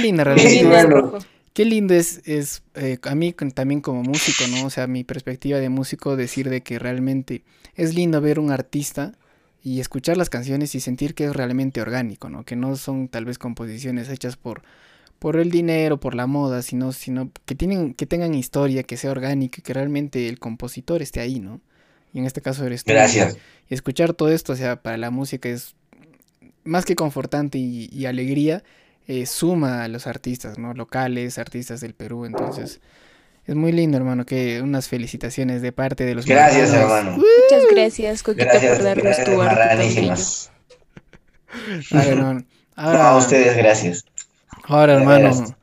bueno. 0.64 1.02
rojo. 1.02 1.18
Qué 1.56 1.66
lindo 1.66 1.94
es, 1.94 2.22
es 2.26 2.64
eh, 2.76 2.98
a 3.04 3.16
mí 3.16 3.34
también 3.34 3.80
como 3.80 4.04
músico, 4.04 4.44
¿no? 4.50 4.66
O 4.66 4.70
sea, 4.70 4.88
mi 4.88 5.04
perspectiva 5.04 5.58
de 5.58 5.70
músico, 5.70 6.16
decir 6.16 6.50
de 6.50 6.62
que 6.62 6.80
realmente 6.80 7.44
es 7.76 7.96
lindo 7.96 8.20
ver 8.20 8.40
un 8.40 8.52
artista 8.52 9.14
y 9.64 9.80
escuchar 9.80 10.18
las 10.18 10.30
canciones 10.30 10.76
y 10.76 10.80
sentir 10.80 11.16
que 11.16 11.26
es 11.26 11.34
realmente 11.34 11.82
orgánico, 11.82 12.30
¿no? 12.30 12.44
Que 12.44 12.56
no 12.56 12.76
son 12.76 13.08
tal 13.08 13.24
vez 13.24 13.38
composiciones 13.38 14.10
hechas 14.10 14.36
por, 14.36 14.64
por 15.26 15.38
el 15.38 15.50
dinero, 15.50 16.00
por 16.00 16.14
la 16.14 16.28
moda, 16.28 16.62
sino, 16.62 16.92
sino 16.92 17.32
que 17.46 17.56
tienen, 17.56 17.96
que 17.96 18.06
tengan 18.06 18.36
historia, 18.36 18.84
que 18.84 18.96
sea 18.96 19.10
orgánico 19.10 19.56
y 19.58 19.64
que 19.64 19.74
realmente 19.74 20.30
el 20.30 20.38
compositor 20.38 21.02
esté 21.02 21.20
ahí, 21.20 21.40
¿no? 21.40 21.62
Y 22.14 22.20
en 22.20 22.26
este 22.26 22.44
caso 22.44 22.64
eres 22.64 22.84
tú. 22.84 22.94
Gracias. 22.94 23.36
Y 23.68 23.74
escuchar 23.74 24.14
todo 24.14 24.30
esto, 24.30 24.54
o 24.54 24.56
sea, 24.56 24.84
para 24.84 24.98
la 24.98 25.10
música 25.10 25.50
es 25.50 25.74
más 26.64 26.86
que 26.86 26.94
confortante 26.94 27.58
y, 27.58 27.90
y 27.92 28.06
alegría, 28.06 28.64
eh, 29.08 29.26
suma 29.26 29.84
a 29.84 29.88
los 29.88 30.06
artistas, 30.06 30.60
¿no? 30.60 30.76
Locales, 30.76 31.40
artistas 31.40 31.82
del 31.82 31.96
Perú, 31.96 32.26
entonces 32.26 32.80
es 33.48 33.56
muy 33.56 33.72
lindo, 33.72 33.98
hermano, 33.98 34.28
que 34.28 34.62
unas 34.62 34.88
felicitaciones 34.90 35.64
de 35.64 35.72
parte 35.72 36.06
de 36.06 36.14
los 36.14 36.28
Gracias, 36.28 36.70
marranos. 36.70 36.98
hermano. 37.00 37.18
Muchas 37.18 37.64
gracias, 37.72 38.22
Coquito, 38.22 38.46
Gracias, 38.46 38.76
por 38.76 38.84
darnos 38.84 39.04
gracias, 39.06 39.26
tu 39.26 39.42
arte 39.42 40.20
hermano. 42.12 42.46
No, 42.78 42.92
a 42.92 43.18
ustedes, 43.18 43.58
gracias. 43.58 44.06
Ahora, 44.68 44.94
de 44.96 45.00
hermano, 45.02 45.20
veras. 45.36 45.54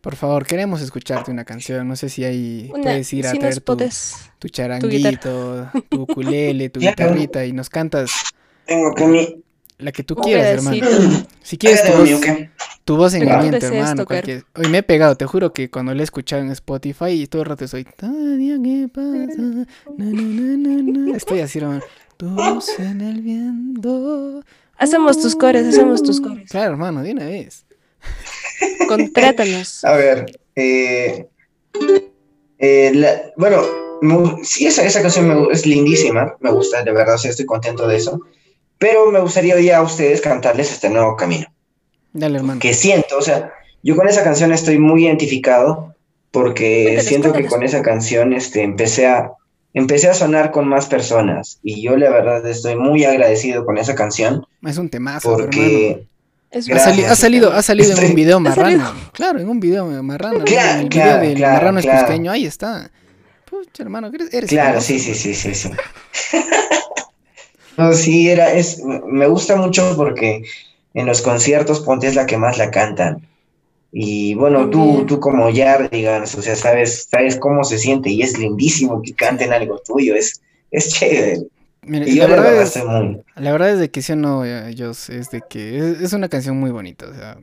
por 0.00 0.16
favor, 0.16 0.46
queremos 0.46 0.80
escucharte 0.82 1.30
una 1.30 1.44
canción, 1.44 1.86
no 1.88 1.96
sé 1.96 2.08
si 2.08 2.24
ahí 2.24 2.70
Una, 2.72 2.82
puedes 2.82 3.12
ir 3.12 3.26
a 3.26 3.30
si 3.32 3.38
traer 3.38 3.54
tu, 3.56 3.62
podes. 3.62 4.14
tu 4.38 4.48
charanguito, 4.48 5.68
tu 5.88 6.02
ukulele, 6.02 6.68
tu 6.70 6.80
Claro. 6.80 6.94
guitarrita 6.96 7.44
y 7.44 7.52
nos 7.52 7.68
cantas 7.68 8.10
Tengo 8.66 8.94
que 8.94 9.06
mi... 9.06 9.42
la 9.78 9.92
que 9.92 10.02
tú 10.04 10.14
quieras, 10.16 10.46
hermano. 10.46 10.86
Si 11.42 11.56
quieres 11.58 11.84
tu 11.84 11.92
voz, 11.98 12.10
uke. 12.12 12.50
Tu 12.84 12.96
voz 12.96 13.14
en 13.14 13.22
el 13.22 13.28
¿De 13.28 13.34
qué 13.34 13.40
viento, 13.40 13.56
deseas 13.58 13.74
hermano. 13.90 14.06
cualquier- 14.06 14.44
Hoy 14.54 14.68
me 14.68 14.78
he 14.78 14.82
pegado, 14.84 15.16
te 15.16 15.26
juro 15.26 15.52
que 15.52 15.68
cuando 15.70 15.92
lo 15.92 16.00
he 16.00 16.04
escuchado 16.04 16.40
en 16.42 16.50
Spotify 16.52 17.10
y 17.10 17.26
todo 17.26 17.42
el 17.42 17.48
rato 17.48 17.64
estoy. 17.64 17.82
"Cada 17.84 18.36
día 18.36 18.56
que 18.62 18.88
pasa, 18.88 19.42
na, 19.96 20.04
na, 20.04 20.22
na, 20.22 20.82
na, 20.82 21.06
na". 21.10 21.16
Estoy 21.16 21.40
así, 21.40 21.58
hermano. 21.58 21.80
Tu 22.16 22.28
voz 22.30 22.78
en 22.78 23.00
el 23.00 23.22
viento. 23.22 24.40
Hacemos 24.78 25.20
tus 25.20 25.34
cores, 25.34 25.66
hacemos 25.66 26.00
tus 26.02 26.20
cores. 26.20 26.48
Claro, 26.48 26.70
hermano, 26.72 27.02
de 27.02 27.12
una 27.12 27.24
vez. 27.24 27.64
Contrátanos. 28.86 29.84
A 29.84 29.92
ver, 29.94 30.26
eh, 30.54 31.26
eh, 32.58 32.90
la- 32.94 33.22
bueno, 33.36 33.62
sí, 34.42 34.66
esa, 34.66 34.84
esa 34.84 35.02
canción 35.02 35.28
me 35.28 35.52
es 35.52 35.66
lindísima, 35.66 36.36
me 36.40 36.50
gusta, 36.50 36.82
de 36.82 36.92
verdad, 36.92 37.16
sí, 37.16 37.28
estoy 37.28 37.46
contento 37.46 37.86
de 37.86 37.96
eso. 37.96 38.20
Pero 38.78 39.10
me 39.10 39.20
gustaría 39.20 39.54
hoy 39.54 39.70
a 39.70 39.82
ustedes 39.82 40.20
cantarles 40.20 40.70
este 40.70 40.90
nuevo 40.90 41.16
camino. 41.16 41.46
Dale, 42.12 42.38
hermano. 42.38 42.60
que 42.60 42.72
siento, 42.74 43.18
o 43.18 43.22
sea, 43.22 43.52
yo 43.82 43.94
con 43.96 44.08
esa 44.08 44.24
canción 44.24 44.52
estoy 44.52 44.78
muy 44.78 45.04
identificado 45.06 45.94
porque 46.30 46.98
siento 47.02 47.32
que 47.32 47.46
con 47.46 47.62
esa 47.62 47.82
canción 47.82 48.32
este, 48.32 48.62
empecé 48.62 49.06
a, 49.06 49.32
empecé 49.74 50.08
a 50.08 50.14
sonar 50.14 50.50
con 50.50 50.66
más 50.68 50.86
personas 50.86 51.58
y 51.62 51.82
yo 51.82 51.96
la 51.96 52.10
verdad 52.10 52.46
estoy 52.46 52.76
muy 52.76 53.04
agradecido 53.04 53.64
con 53.64 53.78
esa 53.78 53.94
canción 53.94 54.46
Es 54.62 54.76
un 54.78 54.88
temazo, 54.88 55.38
hermano. 55.38 55.98
Es 56.56 56.66
Ha, 56.68 56.72
Gracias. 56.72 56.94
sali- 56.96 57.04
ha 57.04 57.14
salido, 57.16 57.52
ha 57.52 57.62
salido 57.62 57.92
en 57.98 58.04
un 58.06 58.14
video 58.14 58.38
Ha 58.38 58.54
salido. 58.54 58.78
marrano. 58.82 59.00
Claro, 59.12 59.38
en 59.40 59.48
un 59.48 59.60
video 59.60 59.86
marrano. 60.02 60.44
Claro, 60.44 60.78
en 60.78 60.84
el 60.84 60.88
claro, 60.88 61.20
video 61.20 61.28
del 61.30 61.36
claro, 61.38 61.54
marrano 61.54 61.78
escusqueño, 61.80 62.30
ahí 62.32 62.46
está. 62.46 62.90
Pucha, 63.44 63.82
hermano, 63.82 64.08
eres, 64.12 64.32
eres 64.32 64.50
claro, 64.50 64.80
sí, 64.80 64.98
sí, 64.98 65.14
sí, 65.14 65.34
sí, 65.34 65.54
sí. 65.54 65.70
No, 67.76 67.92
sí, 67.92 68.30
era, 68.30 68.52
es, 68.54 68.82
me 68.82 69.26
gusta 69.26 69.56
mucho 69.56 69.92
porque 69.96 70.44
en 70.94 71.04
los 71.06 71.20
conciertos 71.20 71.80
Ponte 71.80 72.06
es 72.06 72.14
la 72.14 72.24
que 72.24 72.38
más 72.38 72.56
la 72.56 72.70
cantan. 72.70 73.20
Y 73.92 74.34
bueno, 74.34 74.70
tú, 74.70 75.04
tú 75.06 75.20
como 75.20 75.50
Yardigans, 75.50 76.34
o 76.36 76.42
sea, 76.42 76.56
sabes, 76.56 77.06
sabes 77.10 77.36
cómo 77.36 77.64
se 77.64 77.78
siente 77.78 78.08
y 78.10 78.22
es 78.22 78.38
lindísimo 78.38 79.02
que 79.02 79.12
canten 79.14 79.52
algo 79.52 79.78
tuyo, 79.86 80.14
es, 80.14 80.40
es 80.70 80.88
chévere. 80.94 81.42
Y 81.88 82.16
yo 82.16 82.26
la 82.28 82.36
verdad 82.36 82.62
es, 82.62 82.76
muy... 82.84 83.20
La 83.36 83.52
verdad 83.52 83.70
es 83.70 83.78
de 83.78 83.90
que 83.90 84.02
sí 84.02 84.12
o 84.12 84.16
no, 84.16 84.42
Jos, 84.76 85.08
es 85.10 85.30
de 85.30 85.42
que 85.48 85.78
es, 85.78 86.00
es 86.00 86.12
una 86.12 86.28
canción 86.28 86.56
muy 86.58 86.70
bonita, 86.70 87.06
o 87.06 87.14
sea, 87.14 87.36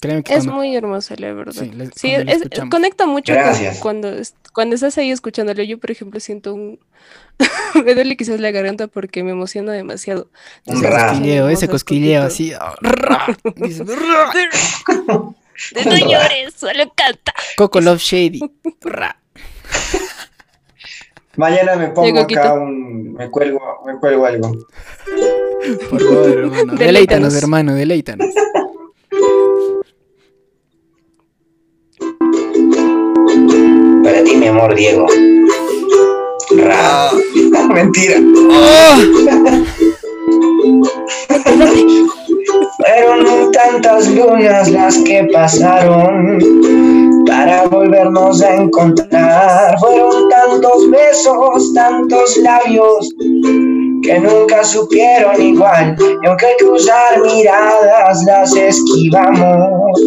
créeme 0.00 0.22
que 0.24 0.32
Es 0.32 0.38
cuando- 0.40 0.54
muy 0.54 0.74
hermosa, 0.74 1.14
la 1.18 1.32
verdad. 1.32 1.52
Sí, 1.94 2.10
es- 2.12 2.42
conecta 2.70 3.06
mucho 3.06 3.32
con- 3.34 3.74
cuando, 3.80 4.12
cuando 4.52 4.74
estás 4.74 4.98
ahí 4.98 5.10
escuchándolo. 5.10 5.62
Yo, 5.62 5.78
por 5.78 5.90
ejemplo, 5.90 6.18
siento 6.20 6.54
un... 6.54 6.80
me 7.84 7.94
duele 7.94 8.16
quizás 8.16 8.40
la 8.40 8.50
garganta 8.50 8.86
porque 8.88 9.22
me 9.24 9.30
emociona 9.30 9.72
demasiado. 9.72 10.28
Un 10.66 10.78
ese 10.78 10.90
ra. 10.90 11.08
cosquilleo, 11.08 11.48
ese 11.48 11.68
cosquilleo 11.68 12.22
así, 12.24 12.52
ah, 12.52 12.74
no 15.84 15.96
llores, 15.96 16.54
solo 16.56 16.92
canta. 16.94 17.32
Coco 17.56 17.80
Love 17.80 18.00
Shady, 18.00 18.40
ra. 18.82 19.16
Mañana 21.36 21.76
me 21.76 21.88
pongo 21.88 22.20
acá 22.20 22.52
un... 22.54 23.14
me 23.14 23.30
cuelgo, 23.30 23.60
me 23.86 23.98
cuelgo 23.98 24.26
algo. 24.26 24.52
por 25.90 26.00
favor, 26.00 26.30
hermano, 26.30 26.74
Deleítanos. 26.78 27.34
hermano, 27.34 27.74
deleítanos. 27.74 28.28
Para 34.04 34.24
ti, 34.24 34.36
mi 34.36 34.46
amor, 34.46 34.74
Diego. 34.74 35.06
Ra. 36.58 37.10
Mentira. 37.74 38.16
Fueron 42.76 43.52
tantas 43.52 44.08
lunas 44.10 44.70
las 44.70 44.98
que 44.98 45.28
pasaron 45.32 46.38
para 47.44 47.66
volvernos 47.66 48.40
a 48.40 48.54
encontrar. 48.54 49.76
Fueron 49.80 50.28
tantos 50.28 50.90
besos, 50.90 51.74
tantos 51.74 52.36
labios 52.36 53.08
que 54.02 54.18
nunca 54.20 54.62
supieron 54.62 55.40
igual. 55.42 55.96
Y 56.22 56.26
aunque 56.26 56.46
cruzar 56.58 57.20
miradas 57.20 58.22
las 58.24 58.54
esquivamos, 58.54 60.00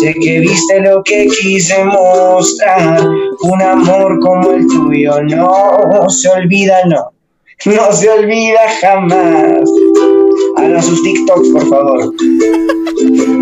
sé 0.00 0.14
que 0.20 0.40
viste 0.40 0.80
lo 0.80 1.02
que 1.04 1.26
quise 1.26 1.84
mostrar. 1.84 3.00
Un 3.42 3.62
amor 3.62 4.20
como 4.20 4.52
el 4.52 4.66
tuyo 4.66 5.22
no 5.22 6.10
se 6.10 6.28
olvida, 6.28 6.84
no, 6.86 7.13
no 7.66 7.92
se 7.92 8.10
olvida 8.10 8.60
jamás. 8.80 9.68
hagan 10.56 10.82
sus 10.82 11.02
TikToks, 11.02 11.48
por 11.50 11.68
favor. 11.68 12.14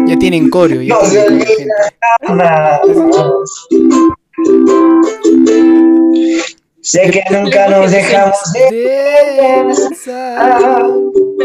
Ya 0.06 0.16
tienen 0.18 0.48
coreo. 0.50 0.82
Ya 0.82 0.94
No 0.94 1.04
se 1.04 1.20
olviden 1.20 1.46
gente. 1.56 1.72
Sé 6.84 7.10
que 7.10 7.22
nunca 7.30 7.68
nos 7.68 7.90
dejamos 7.90 8.36
de 8.70 9.64
besar. 9.66 10.86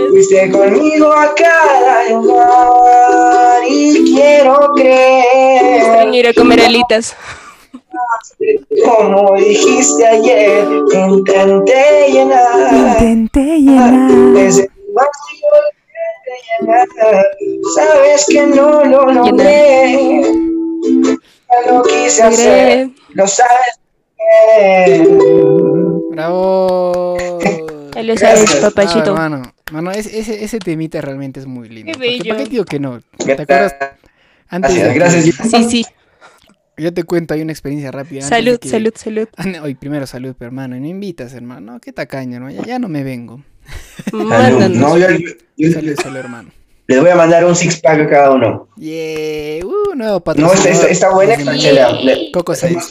Fuiste 0.10 0.52
conmigo 0.52 1.12
a 1.12 1.34
cada 1.36 2.10
lugar 2.10 3.62
y 3.70 4.14
quiero 4.14 4.72
creer. 4.76 5.78
Extraño 5.78 6.16
ir 6.16 6.28
a 6.28 6.34
comer 6.34 6.62
alitas. 6.62 7.16
Como 8.86 9.36
dijiste 9.38 10.06
ayer, 10.06 10.68
intenté 10.94 12.10
llenar 12.12 12.74
Intenté 12.74 13.58
llenar. 13.60 14.38
ese 14.38 14.70
vacío 14.94 15.48
que 16.26 16.66
llenar. 16.66 16.88
Sabes 17.76 18.26
que 18.28 18.48
no 18.48 18.84
lo 18.86 19.06
logré. 19.06 20.22
Ya 21.50 21.72
lo 21.72 21.84
quise 21.84 22.24
hacer, 22.24 22.90
lo 23.14 23.28
sabes 23.28 23.80
bien. 24.18 25.08
Bravo. 26.12 27.18
ahí 27.96 28.04
lo 28.06 28.18
sabes, 28.18 28.42
Gracias. 28.42 28.64
Ah, 28.64 28.70
papachito. 28.70 29.12
hermano, 29.12 29.42
mano, 29.72 29.92
ese, 29.92 30.20
ese, 30.20 30.44
ese 30.44 30.60
temita 30.60 31.00
realmente 31.02 31.40
es 31.40 31.46
muy 31.46 31.70
lindo. 31.70 31.94
Qué 31.94 31.98
bello. 32.00 32.30
¿Para 32.34 32.44
qué 32.44 32.50
digo 32.50 32.66
que 32.66 32.80
no? 32.80 33.00
¿Te 33.18 33.32
acuerdas? 33.34 33.76
Antes 34.50 34.76
de 34.76 34.94
Gracias, 34.94 35.24
que- 35.26 35.32
gracias. 35.32 35.52
Sí, 35.52 35.84
sí. 35.84 35.86
Yo 36.78 36.94
te 36.94 37.04
cuento, 37.04 37.34
hay 37.34 37.42
una 37.42 37.52
experiencia 37.52 37.92
rápida. 37.92 38.22
Salud, 38.22 38.60
que- 38.60 38.70
salud, 38.70 38.94
salud. 38.96 39.28
Hoy 39.64 39.74
primero 39.76 40.06
salud, 40.06 40.36
pero 40.38 40.50
hermano, 40.50 40.76
y 40.78 40.80
no 40.80 40.86
invitas, 40.88 41.34
hermano. 41.34 41.74
No, 41.74 41.80
qué 41.80 41.92
tacaño, 41.92 42.36
hermano. 42.38 42.56
Ya, 42.56 42.66
ya 42.66 42.80
no 42.80 42.88
me 42.88 43.04
vengo. 43.04 43.42
Salud. 44.12 44.24
Mándanos. 44.26 44.78
No, 44.78 44.98
yo, 44.98 45.10
yo- 45.10 45.30
yo 45.58 45.72
Salud, 45.72 45.96
salud, 46.02 46.18
hermano. 46.18 46.50
les 46.88 47.02
voy 47.02 47.10
a 47.10 47.16
mandar 47.16 47.44
un 47.46 47.56
six 47.56 47.80
pack 47.82 48.02
a 48.02 48.08
cada 48.08 48.32
uno. 48.32 48.68
Yeah, 48.78 49.66
uh, 49.66 49.96
nuevo 49.96 50.14
No, 50.14 50.24
patrocinador. 50.24 50.56
está, 50.58 50.70
está, 50.72 50.88
está 50.88 51.10
buena 51.14 51.34
esta 51.34 51.52
Desde 51.52 51.64
chela. 51.68 51.90
Miami. 51.90 52.06
Le- 52.06 52.32
Coco 52.32 52.54
Saiz. 52.56 52.88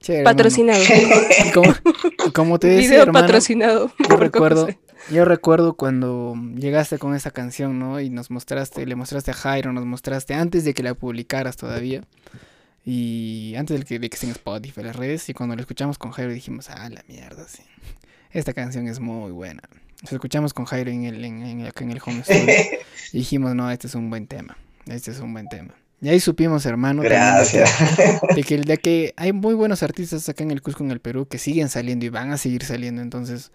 Chévere. 0.00 0.24
Patrocinado. 0.24 0.82
Como, 2.34 2.58
te 2.58 2.66
decía, 2.68 2.88
Video 2.90 3.02
hermano, 3.04 3.26
patrocinado. 3.26 3.90
yo 3.98 4.08
por 4.08 4.20
recuerdo, 4.20 4.66
Coco 4.66 4.78
yo 5.10 5.24
recuerdo 5.24 5.74
cuando 5.74 6.34
llegaste 6.54 6.98
con 6.98 7.14
esa 7.14 7.30
canción, 7.30 7.78
¿no? 7.78 8.00
Y 8.00 8.10
nos 8.10 8.30
mostraste, 8.30 8.86
le 8.86 8.94
mostraste 8.96 9.30
a 9.30 9.34
Jairo, 9.34 9.72
nos 9.72 9.84
mostraste 9.86 10.34
antes 10.34 10.64
de 10.64 10.74
que 10.74 10.82
la 10.82 10.94
publicaras 10.94 11.56
todavía. 11.56 12.02
Y 12.84 13.54
antes 13.56 13.80
de 13.80 13.84
que, 13.84 13.98
de 13.98 14.08
que 14.08 14.14
esté 14.14 14.26
en 14.26 14.32
Spotify, 14.32 14.82
las 14.82 14.96
redes. 14.96 15.28
Y 15.28 15.34
cuando 15.34 15.54
la 15.56 15.60
escuchamos 15.62 15.98
con 15.98 16.12
Jairo 16.12 16.32
dijimos, 16.32 16.70
ah, 16.70 16.88
la 16.88 17.02
mierda, 17.08 17.46
sí. 17.48 17.62
Esta 18.30 18.52
canción 18.52 18.86
es 18.86 19.00
muy 19.00 19.32
buena. 19.32 19.62
Nos 20.02 20.12
escuchamos 20.12 20.52
con 20.54 20.66
Jairo 20.66 20.90
en 20.90 21.04
el, 21.04 21.24
en, 21.24 21.42
en- 21.42 21.66
acá 21.66 21.82
en 21.84 21.90
el 21.90 22.00
home 22.04 22.22
studio. 22.22 22.54
y 23.12 23.18
dijimos, 23.18 23.54
no, 23.54 23.70
este 23.70 23.86
es 23.86 23.94
un 23.94 24.08
buen 24.10 24.26
tema. 24.26 24.56
Este 24.86 25.10
es 25.10 25.18
un 25.20 25.32
buen 25.32 25.48
tema. 25.48 25.74
Y 26.00 26.10
ahí 26.10 26.20
supimos, 26.20 26.66
hermano, 26.66 27.02
también 27.02 27.20
Gracias. 27.22 27.70
de 28.34 28.42
que, 28.44 28.58
de 28.60 28.76
que 28.78 29.14
hay 29.16 29.32
muy 29.32 29.54
buenos 29.54 29.82
artistas 29.82 30.28
acá 30.28 30.44
en 30.44 30.50
el 30.50 30.60
Cusco, 30.62 30.84
en 30.84 30.90
el 30.90 31.00
Perú, 31.00 31.26
que 31.26 31.38
siguen 31.38 31.68
saliendo 31.70 32.04
y 32.04 32.10
van 32.10 32.30
a 32.32 32.36
seguir 32.36 32.62
saliendo. 32.64 33.00
Entonces, 33.02 33.50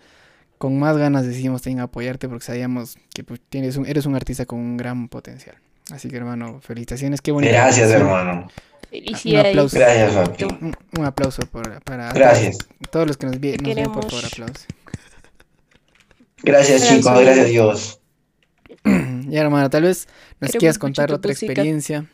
con 0.62 0.77
más 0.77 0.96
ganas 0.96 1.25
decidimos 1.25 1.63
también 1.63 1.80
apoyarte 1.80 2.30
porque 2.30 2.46
sabíamos 2.46 2.96
que 3.15 3.24
pues, 3.24 3.41
tienes 3.50 3.77
un, 3.77 3.88
eres 3.88 4.06
un 4.06 4.13
artista 4.15 4.46
con 4.46 4.60
un 4.60 4.77
gran 4.77 5.08
potencial. 5.10 5.56
Así 5.91 6.08
que, 6.08 6.18
hermano, 6.18 6.60
felicitaciones. 6.62 7.20
Qué 7.20 7.32
bonito. 7.32 7.51
Gracias, 7.51 7.89
hermano. 7.89 8.48
Felicidades. 8.91 9.50
aplauso. 9.50 9.80
Gracias, 9.80 10.13
papi. 10.13 10.44
Un, 10.44 10.75
un 11.00 11.06
aplauso 11.06 11.41
por- 11.48 11.82
para 11.82 12.13
Gracias. 12.13 12.60
todos 12.91 13.08
los 13.08 13.18
que 13.18 13.25
nos, 13.25 13.39
vi- 13.39 13.58
nos 13.58 13.74
ven, 13.75 13.86
por 13.86 14.03
favor, 14.08 14.22
queremos. 14.22 14.34
aplausos. 14.34 14.68
Gracias, 16.44 16.88
chicos. 16.88 17.20
Gracias, 17.22 17.48
Dios. 17.48 18.00
Ya, 19.32 19.41
hermano, 19.41 19.70
tal 19.70 19.84
vez 19.84 20.07
nos 20.42 20.50
Queremos 20.50 20.59
quieras 20.59 20.77
contar 20.77 21.12
otra 21.14 21.29
música. 21.31 21.51
experiencia. 21.53 22.05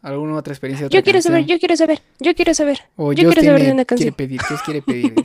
¿Alguna 0.00 0.36
otra 0.36 0.52
experiencia? 0.54 0.86
otra 0.86 0.98
Yo 0.98 1.04
quiero 1.04 1.20
saber, 1.20 1.40
canción? 1.40 1.56
yo 1.56 1.60
quiero 1.60 1.76
saber, 1.76 2.02
yo 2.18 2.34
quiero 2.34 2.54
saber. 2.54 2.78
O 2.96 3.12
yo 3.12 3.28
quiero 3.30 3.42
saber 3.42 3.62
de 3.62 3.72
una 3.72 3.84
quiere 3.84 3.86
canción. 3.86 4.14
pedir. 4.14 4.40
¿Qué 4.48 4.54
os 4.54 4.62
quiere 4.62 4.80
pedir? 4.82 5.14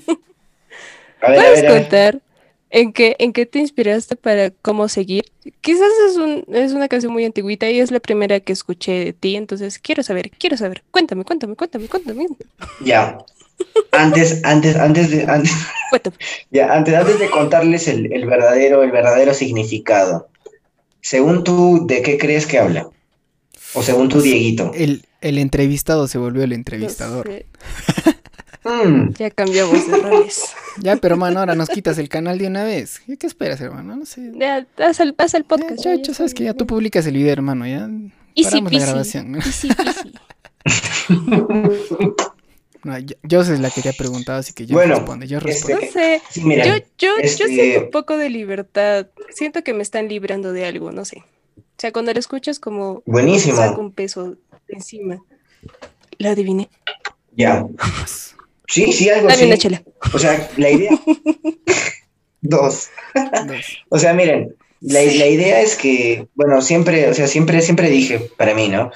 A 1.21 1.31
ver, 1.31 1.39
a 1.39 1.41
¿Puedes 1.43 1.59
a 1.59 1.61
ver. 1.71 1.81
contar 1.81 2.21
en 2.69 2.91
qué, 2.93 3.15
en 3.19 3.33
qué 3.33 3.45
te 3.45 3.59
inspiraste 3.59 4.15
para 4.15 4.51
cómo 4.51 4.87
seguir? 4.89 5.25
Quizás 5.61 5.89
es, 6.09 6.17
un, 6.17 6.43
es 6.53 6.73
una 6.73 6.87
canción 6.87 7.13
muy 7.13 7.23
antigüita 7.25 7.69
y 7.69 7.79
es 7.79 7.91
la 7.91 7.99
primera 7.99 8.39
que 8.39 8.53
escuché 8.53 8.91
de 9.05 9.13
ti, 9.13 9.35
entonces 9.35 9.79
quiero 9.79 10.03
saber, 10.03 10.31
quiero 10.31 10.57
saber. 10.57 10.83
Cuéntame, 10.91 11.23
cuéntame, 11.23 11.55
cuéntame, 11.55 11.87
cuéntame. 11.87 12.27
Ya. 12.83 13.17
Antes, 13.91 14.43
antes, 14.43 14.75
antes 14.75 15.09
de, 15.09 15.23
antes, 15.25 15.51
Cuéntame. 15.89 16.17
ya, 16.51 16.73
antes, 16.73 16.93
antes 16.93 17.19
de 17.19 17.29
contarles 17.29 17.87
el, 17.87 18.11
el 18.13 18.25
verdadero, 18.25 18.83
el 18.83 18.91
verdadero 18.91 19.33
significado. 19.33 20.27
Según 21.01 21.43
tú, 21.43 21.85
¿de 21.87 22.01
qué 22.01 22.17
crees 22.17 22.45
que 22.45 22.59
habla? 22.59 22.89
O 23.73 23.81
según 23.81 24.09
tú, 24.09 24.21
Dieguito. 24.21 24.71
El, 24.75 25.05
el 25.21 25.37
entrevistado 25.37 26.07
se 26.07 26.17
volvió 26.17 26.43
el 26.43 26.49
No 26.49 26.55
entrevistador. 26.55 27.27
sé, 27.27 27.45
Mm, 28.67 29.13
ya 29.13 29.29
cambiamos 29.31 29.87
de 29.89 29.97
roles. 29.97 30.43
Ya, 30.79 30.95
pero 30.97 31.17
mano, 31.17 31.39
ahora 31.39 31.55
nos 31.55 31.69
quitas 31.69 31.97
el 31.97 32.07
canal 32.07 32.37
de 32.37 32.45
una 32.45 32.63
vez. 32.63 33.01
¿Qué, 33.19 33.25
esperas, 33.25 33.59
hermano? 33.61 33.95
No 33.95 34.05
sé. 34.05 34.31
Ya, 34.35 34.67
haz 34.77 34.99
el, 34.99 35.15
haz 35.17 35.33
el 35.33 35.43
podcast. 35.43 35.77
ya, 35.77 35.95
chacho, 35.95 36.11
ya 36.11 36.13
sabes 36.13 36.35
que 36.35 36.43
ya 36.43 36.53
tú 36.53 36.67
publicas 36.67 37.07
el 37.07 37.15
video, 37.15 37.33
hermano, 37.33 37.65
ya. 37.65 37.89
Easy 38.35 38.51
Paramos 38.61 38.73
la 38.73 38.79
grabación. 38.81 39.35
Easy 39.37 39.69
peasy. 39.73 40.13
No, 42.83 42.97
yo, 42.99 43.15
yo 43.23 43.43
sé 43.43 43.57
la 43.57 43.69
que 43.71 43.81
te 43.81 43.89
ha 43.89 43.93
preguntado, 43.93 44.39
así 44.39 44.53
que 44.53 44.65
yo 44.65 44.75
Bueno, 44.75 44.95
responde, 44.95 45.27
yo 45.27 45.39
este- 45.39 45.49
respondo. 45.49 45.81
No 45.85 45.91
sé, 45.91 46.21
sí, 46.29 46.43
mira, 46.43 46.65
yo, 46.65 46.75
yo, 46.75 46.83
yo 46.99 47.15
este- 47.21 47.47
siento 47.47 47.85
un 47.85 47.91
poco 47.91 48.17
de 48.17 48.29
libertad. 48.29 49.07
Siento 49.31 49.63
que 49.63 49.73
me 49.73 49.81
están 49.81 50.07
librando 50.07 50.53
de 50.53 50.65
algo, 50.65 50.91
no 50.91 51.03
sé. 51.03 51.23
O 51.57 51.61
sea, 51.79 51.91
cuando 51.91 52.13
lo 52.13 52.19
escuchas 52.19 52.59
como 52.59 53.01
buenísimo. 53.05 53.57
saco 53.57 53.81
un 53.81 53.91
peso 53.91 54.31
de 54.31 54.37
encima. 54.69 55.21
Lo 56.19 56.29
adiviné. 56.29 56.69
Ya. 57.35 57.65
Sí, 58.67 58.91
sí, 58.91 59.09
algo 59.09 59.27
Dame 59.27 59.33
así. 59.33 59.45
una 59.45 59.57
chela. 59.57 59.83
O 60.13 60.19
sea, 60.19 60.49
la 60.57 60.69
idea. 60.69 60.91
Dos. 62.41 62.89
Dos. 63.47 63.65
O 63.89 63.97
sea, 63.99 64.13
miren, 64.13 64.55
la, 64.81 65.01
la 65.01 65.27
idea 65.27 65.61
es 65.61 65.75
que, 65.75 66.27
bueno, 66.35 66.61
siempre, 66.61 67.09
o 67.09 67.13
sea, 67.13 67.27
siempre, 67.27 67.61
siempre 67.61 67.89
dije, 67.89 68.19
para 68.37 68.53
mí, 68.53 68.69
¿no? 68.69 68.91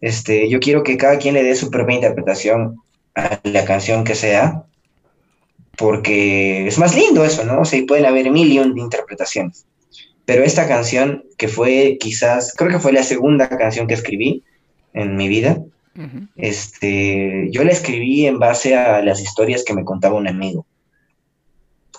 Este, 0.00 0.48
yo 0.48 0.60
quiero 0.60 0.82
que 0.82 0.96
cada 0.96 1.18
quien 1.18 1.34
le 1.34 1.42
dé 1.42 1.54
su 1.56 1.70
propia 1.70 1.96
interpretación 1.96 2.80
a 3.14 3.40
la 3.44 3.64
canción 3.64 4.04
que 4.04 4.14
sea, 4.14 4.64
porque 5.76 6.66
es 6.66 6.78
más 6.78 6.94
lindo 6.94 7.24
eso, 7.24 7.44
¿no? 7.44 7.60
O 7.60 7.64
sea, 7.64 7.78
y 7.78 7.82
pueden 7.82 8.06
haber 8.06 8.30
mil 8.30 8.50
y 8.50 8.58
un 8.58 8.74
de 8.74 8.80
interpretaciones. 8.80 9.66
Pero 10.24 10.42
esta 10.42 10.66
canción, 10.66 11.24
que 11.36 11.48
fue 11.48 11.98
quizás, 12.00 12.54
creo 12.56 12.70
que 12.70 12.78
fue 12.80 12.92
la 12.92 13.02
segunda 13.02 13.48
canción 13.48 13.86
que 13.86 13.94
escribí 13.94 14.42
en 14.94 15.16
mi 15.16 15.28
vida, 15.28 15.62
Este, 16.36 17.48
yo 17.50 17.64
la 17.64 17.70
escribí 17.72 18.26
en 18.26 18.38
base 18.38 18.76
a 18.76 19.02
las 19.02 19.20
historias 19.20 19.64
que 19.64 19.74
me 19.74 19.84
contaba 19.84 20.16
un 20.16 20.28
amigo. 20.28 20.66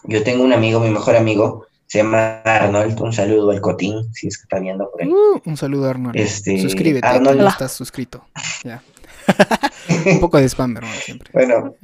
Yo 0.04 0.24
tengo 0.24 0.44
un 0.44 0.54
amigo, 0.54 0.80
mi 0.80 0.90
mejor 0.90 1.16
amigo, 1.16 1.66
se 1.88 2.00
llama 2.00 2.42
Arnold, 2.42 3.00
un 3.02 3.14
saludo 3.14 3.52
al 3.52 3.62
Cotín, 3.62 4.14
si 4.14 4.28
es 4.28 4.38
que 4.38 4.44
está 4.44 4.60
viendo 4.60 4.90
por 4.92 5.02
ahí. 5.02 5.10
Uh, 5.10 5.42
un 5.46 5.58
saludo, 5.58 5.90
Arnold. 5.90 6.16
Este, 6.18 6.60
Suscríbete, 6.60 7.08
Arnold- 7.08 7.38
no 7.42 7.48
estás 7.50 7.72
suscrito. 7.74 8.26
Ya. 8.64 8.82
un 10.12 10.20
poco 10.20 10.38
de 10.38 10.48
spam, 10.48 10.78
hermano, 10.78 10.96
siempre. 10.96 11.32
Bueno, 11.34 11.76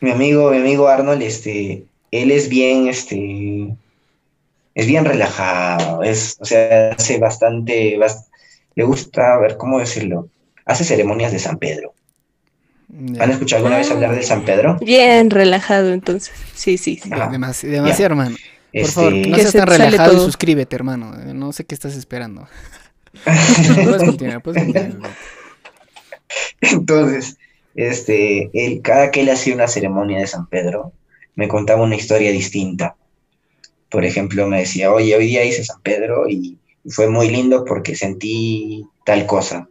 mi 0.00 0.10
amigo, 0.10 0.50
mi 0.50 0.58
amigo 0.58 0.88
Arnold, 0.88 1.22
este, 1.22 1.84
él 2.10 2.30
es 2.30 2.48
bien, 2.48 2.86
este, 2.88 3.74
es 4.74 4.86
bien 4.86 5.04
relajado, 5.04 6.02
es, 6.02 6.36
o 6.40 6.44
sea, 6.44 6.92
hace 6.92 7.18
bastante, 7.18 7.96
bast- 7.98 8.28
le 8.74 8.84
gusta, 8.84 9.34
a 9.34 9.38
ver, 9.38 9.56
¿cómo 9.56 9.78
decirlo? 9.80 10.28
Hace 10.64 10.84
ceremonias 10.84 11.32
de 11.32 11.38
San 11.38 11.58
Pedro. 11.58 11.94
¿Han 13.18 13.30
escuchado 13.30 13.58
alguna 13.58 13.78
vez 13.78 13.90
hablar 13.90 14.14
de 14.14 14.22
San 14.22 14.44
Pedro? 14.44 14.76
Bien 14.80 15.30
relajado, 15.30 15.92
entonces. 15.92 16.34
Sí, 16.54 16.76
sí, 16.76 17.00
sí. 17.02 17.08
Demasi- 17.10 17.68
demasiado, 17.68 18.12
hermano. 18.12 18.36
Por 18.36 18.80
Este, 18.80 18.92
favor, 18.92 19.12
no 19.14 19.22
Que 19.36 19.40
seas 19.42 19.52
se 19.52 19.58
tan 19.58 19.66
relajado 19.66 20.12
y 20.14 20.16
suscríbete, 20.20 20.76
hermano. 20.76 21.12
No 21.34 21.52
sé 21.52 21.64
qué 21.64 21.74
estás 21.74 21.94
esperando. 21.96 22.46
puedes 23.24 24.02
continuar, 24.02 24.42
puedes 24.42 24.62
continuar. 24.62 25.10
Entonces, 26.60 27.36
este, 27.74 28.50
él, 28.52 28.80
cada 28.82 29.10
que 29.10 29.20
él 29.20 29.30
hacía 29.30 29.54
una 29.54 29.68
ceremonia 29.68 30.18
de 30.18 30.26
San 30.26 30.46
Pedro, 30.46 30.92
me 31.34 31.48
contaba 31.48 31.82
una 31.82 31.96
historia 31.96 32.30
distinta. 32.30 32.96
Por 33.90 34.04
ejemplo, 34.04 34.46
me 34.46 34.60
decía, 34.60 34.92
oye, 34.92 35.14
hoy 35.16 35.26
día 35.26 35.44
hice 35.44 35.64
San 35.64 35.80
Pedro 35.82 36.28
y 36.28 36.58
fue 36.86 37.08
muy 37.08 37.28
lindo 37.30 37.64
porque 37.64 37.94
sentí 37.94 38.86
tal 39.04 39.26
cosa. 39.26 39.68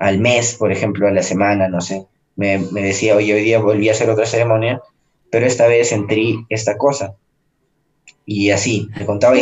Al 0.00 0.18
mes, 0.18 0.56
por 0.56 0.72
ejemplo, 0.72 1.06
a 1.06 1.12
la 1.12 1.22
semana, 1.22 1.68
no 1.68 1.80
sé, 1.80 2.06
me, 2.34 2.58
me 2.58 2.82
decía, 2.82 3.14
oye, 3.14 3.32
hoy 3.34 3.42
día 3.42 3.60
volví 3.60 3.88
a 3.88 3.92
hacer 3.92 4.10
otra 4.10 4.26
ceremonia, 4.26 4.82
pero 5.30 5.46
esta 5.46 5.68
vez 5.68 5.90
sentí 5.90 6.44
esta 6.48 6.76
cosa. 6.76 7.14
Y 8.26 8.50
así, 8.50 8.88
me 8.96 9.06
contaba. 9.06 9.34
No 9.34 9.40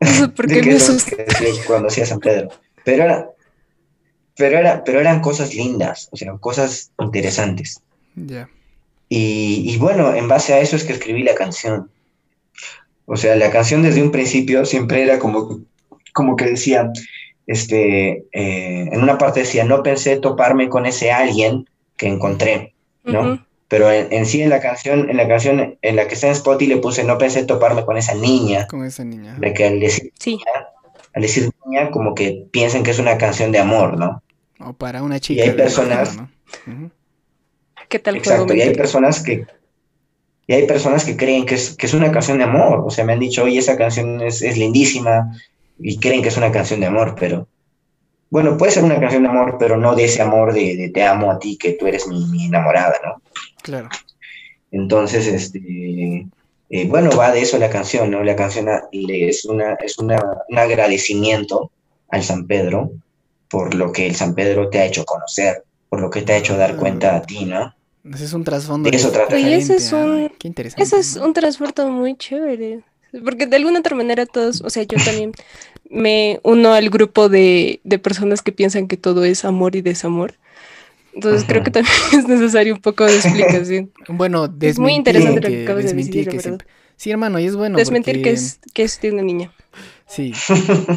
sé 0.06 0.28
por 0.28 0.46
qué 0.46 0.60
qué 0.60 0.70
me 0.70 0.76
asusté. 0.76 1.26
cuando 1.66 1.88
hacía 1.88 2.06
San 2.06 2.20
Pedro. 2.20 2.48
Pero 2.84 3.04
era, 3.04 3.30
pero 4.36 4.58
era, 4.58 4.84
pero 4.84 5.00
eran 5.00 5.20
cosas 5.20 5.54
lindas, 5.54 6.08
o 6.12 6.16
sea, 6.16 6.32
cosas 6.38 6.92
interesantes. 6.98 7.82
Ya. 8.14 8.48
Y, 9.08 9.64
y 9.66 9.76
bueno, 9.78 10.14
en 10.14 10.28
base 10.28 10.54
a 10.54 10.60
eso 10.60 10.76
es 10.76 10.84
que 10.84 10.92
escribí 10.92 11.22
la 11.22 11.34
canción. 11.34 11.90
O 13.06 13.16
sea, 13.16 13.36
la 13.36 13.50
canción 13.50 13.82
desde 13.82 14.02
un 14.02 14.12
principio 14.12 14.64
siempre 14.64 15.02
era 15.02 15.18
como, 15.18 15.60
como 16.12 16.36
que 16.36 16.44
decía, 16.44 16.92
este, 17.48 18.26
eh, 18.32 18.88
en 18.92 19.02
una 19.02 19.18
parte 19.18 19.40
decía, 19.40 19.64
no 19.64 19.82
pensé 19.82 20.16
toparme 20.18 20.68
con 20.68 20.86
ese 20.86 21.10
alguien 21.10 21.68
que 21.96 22.06
encontré, 22.06 22.74
¿no? 23.02 23.44
Pero 23.66 23.90
en, 23.90 24.12
en 24.12 24.24
sí 24.26 24.40
en 24.40 24.50
la 24.50 24.60
canción, 24.60 25.10
en 25.10 25.16
la 25.16 25.26
canción 25.26 25.76
en 25.82 25.96
la 25.96 26.06
que 26.06 26.14
está 26.14 26.28
en 26.28 26.34
Spotify 26.34 26.68
le 26.74 26.76
puse, 26.78 27.02
no 27.04 27.18
pensé 27.18 27.44
toparme 27.44 27.84
con 27.84 27.96
esa 27.96 28.14
niña, 28.14 28.66
Con 28.68 28.84
esa 28.84 29.02
niña. 29.04 29.34
de 29.38 29.52
que 29.52 29.66
al 29.66 29.80
decir, 29.80 30.12
Sí. 30.18 30.38
al 31.14 31.22
decir 31.22 31.50
niña 31.66 31.90
como 31.90 32.14
que 32.14 32.46
piensen 32.52 32.82
que 32.82 32.92
es 32.92 32.98
una 32.98 33.18
canción 33.18 33.50
de 33.50 33.58
amor, 33.58 33.98
¿no? 33.98 34.22
O 34.60 34.72
para 34.72 35.02
una 35.02 35.18
chica. 35.20 35.42
hay 35.42 35.50
de 35.50 35.54
personas-. 35.54 36.16
¿Qué 37.88 37.98
tal 37.98 38.14
juego 38.18 38.30
Exacto, 38.32 38.54
y 38.54 38.60
hay 38.60 38.74
personas 38.74 39.22
que 39.22 39.46
y 40.46 40.54
hay 40.54 40.66
personas 40.66 41.04
que 41.04 41.14
creen 41.16 41.44
que 41.44 41.56
es, 41.56 41.76
que 41.76 41.84
es 41.84 41.92
una 41.92 42.10
canción 42.10 42.38
de 42.38 42.44
amor, 42.44 42.82
o 42.86 42.90
sea, 42.90 43.04
me 43.04 43.12
han 43.12 43.18
dicho, 43.20 43.44
oye, 43.44 43.58
esa 43.58 43.76
canción 43.76 44.22
es, 44.22 44.40
es 44.40 44.56
lindísima, 44.56 45.30
y 45.78 45.98
creen 45.98 46.22
que 46.22 46.28
es 46.28 46.36
una 46.36 46.52
canción 46.52 46.80
de 46.80 46.86
amor, 46.86 47.14
pero 47.18 47.48
bueno, 48.30 48.56
puede 48.58 48.72
ser 48.72 48.84
una 48.84 49.00
canción 49.00 49.22
de 49.22 49.28
amor, 49.30 49.56
pero 49.58 49.76
no 49.76 49.94
de 49.94 50.04
ese 50.04 50.20
amor 50.22 50.52
de, 50.52 50.76
de 50.76 50.90
te 50.90 51.02
amo 51.04 51.30
a 51.30 51.38
ti, 51.38 51.56
que 51.56 51.72
tú 51.72 51.86
eres 51.86 52.06
mi, 52.06 52.24
mi 52.26 52.46
enamorada, 52.46 52.96
¿no? 53.04 53.22
Claro. 53.62 53.88
Entonces, 54.70 55.26
este, 55.26 56.26
eh, 56.70 56.86
bueno, 56.88 57.10
va 57.16 57.32
de 57.32 57.40
eso 57.40 57.58
la 57.58 57.70
canción, 57.70 58.10
¿no? 58.10 58.22
La 58.22 58.36
canción 58.36 58.68
a- 58.68 58.82
es, 58.92 59.44
una, 59.46 59.74
es 59.74 59.98
una, 59.98 60.20
un 60.48 60.58
agradecimiento 60.58 61.70
al 62.10 62.22
San 62.22 62.46
Pedro 62.46 62.90
por 63.50 63.74
lo 63.74 63.92
que 63.92 64.06
el 64.06 64.14
San 64.14 64.34
Pedro 64.34 64.68
te 64.68 64.78
ha 64.78 64.84
hecho 64.84 65.04
conocer, 65.06 65.64
por 65.88 66.00
lo 66.00 66.10
que 66.10 66.20
te 66.20 66.34
ha 66.34 66.36
hecho 66.36 66.56
dar 66.58 66.76
cuenta 66.76 67.16
a 67.16 67.22
ti, 67.22 67.46
¿no? 67.46 67.74
Ese 68.12 68.24
es 68.26 68.32
un 68.34 68.44
trasfondo 68.44 68.90
De 68.90 68.96
eso 68.96 69.10
trata. 69.10 69.34
Oye, 69.34 69.56
ese 69.56 69.76
es 69.76 69.90
un- 69.92 70.30
Qué 70.38 70.48
interesante. 70.48 70.82
Ese 70.82 70.98
es 70.98 71.16
¿no? 71.16 71.24
un 71.26 71.32
trasfondo 71.32 71.88
muy 71.88 72.14
chévere. 72.16 72.80
Porque 73.24 73.46
de 73.46 73.56
alguna 73.56 73.80
otra 73.80 73.96
manera 73.96 74.26
todos, 74.26 74.60
o 74.60 74.70
sea, 74.70 74.82
yo 74.82 74.98
también 75.04 75.32
me 75.90 76.40
uno 76.42 76.74
al 76.74 76.90
grupo 76.90 77.28
de, 77.28 77.80
de 77.84 77.98
personas 77.98 78.42
que 78.42 78.52
piensan 78.52 78.86
que 78.88 78.96
todo 78.96 79.24
es 79.24 79.44
amor 79.44 79.76
y 79.76 79.82
desamor. 79.82 80.34
Entonces 81.14 81.44
creo 81.48 81.62
que 81.64 81.70
también 81.70 81.94
es 82.12 82.28
necesario 82.28 82.74
un 82.74 82.80
poco 82.80 83.04
de 83.04 83.16
explicación. 83.16 83.90
Bueno, 84.08 84.48
desmentir 84.48 84.80
muy 84.82 84.92
interesante 84.94 85.40
lo 85.40 85.48
que 85.48 85.56
que- 85.56 85.62
acabas 85.64 85.84
de 85.84 85.92
decir, 85.94 86.28
que 86.28 86.40
se-. 86.40 86.58
Sí, 86.96 87.10
hermano, 87.10 87.38
y 87.38 87.46
es 87.46 87.54
bueno 87.56 87.78
Desmentir 87.78 88.16
porque... 88.16 88.22
que 88.22 88.30
es, 88.30 88.60
que 88.74 88.82
es 88.82 89.00
de 89.00 89.12
una 89.12 89.22
niña. 89.22 89.52
Sí. 90.08 90.32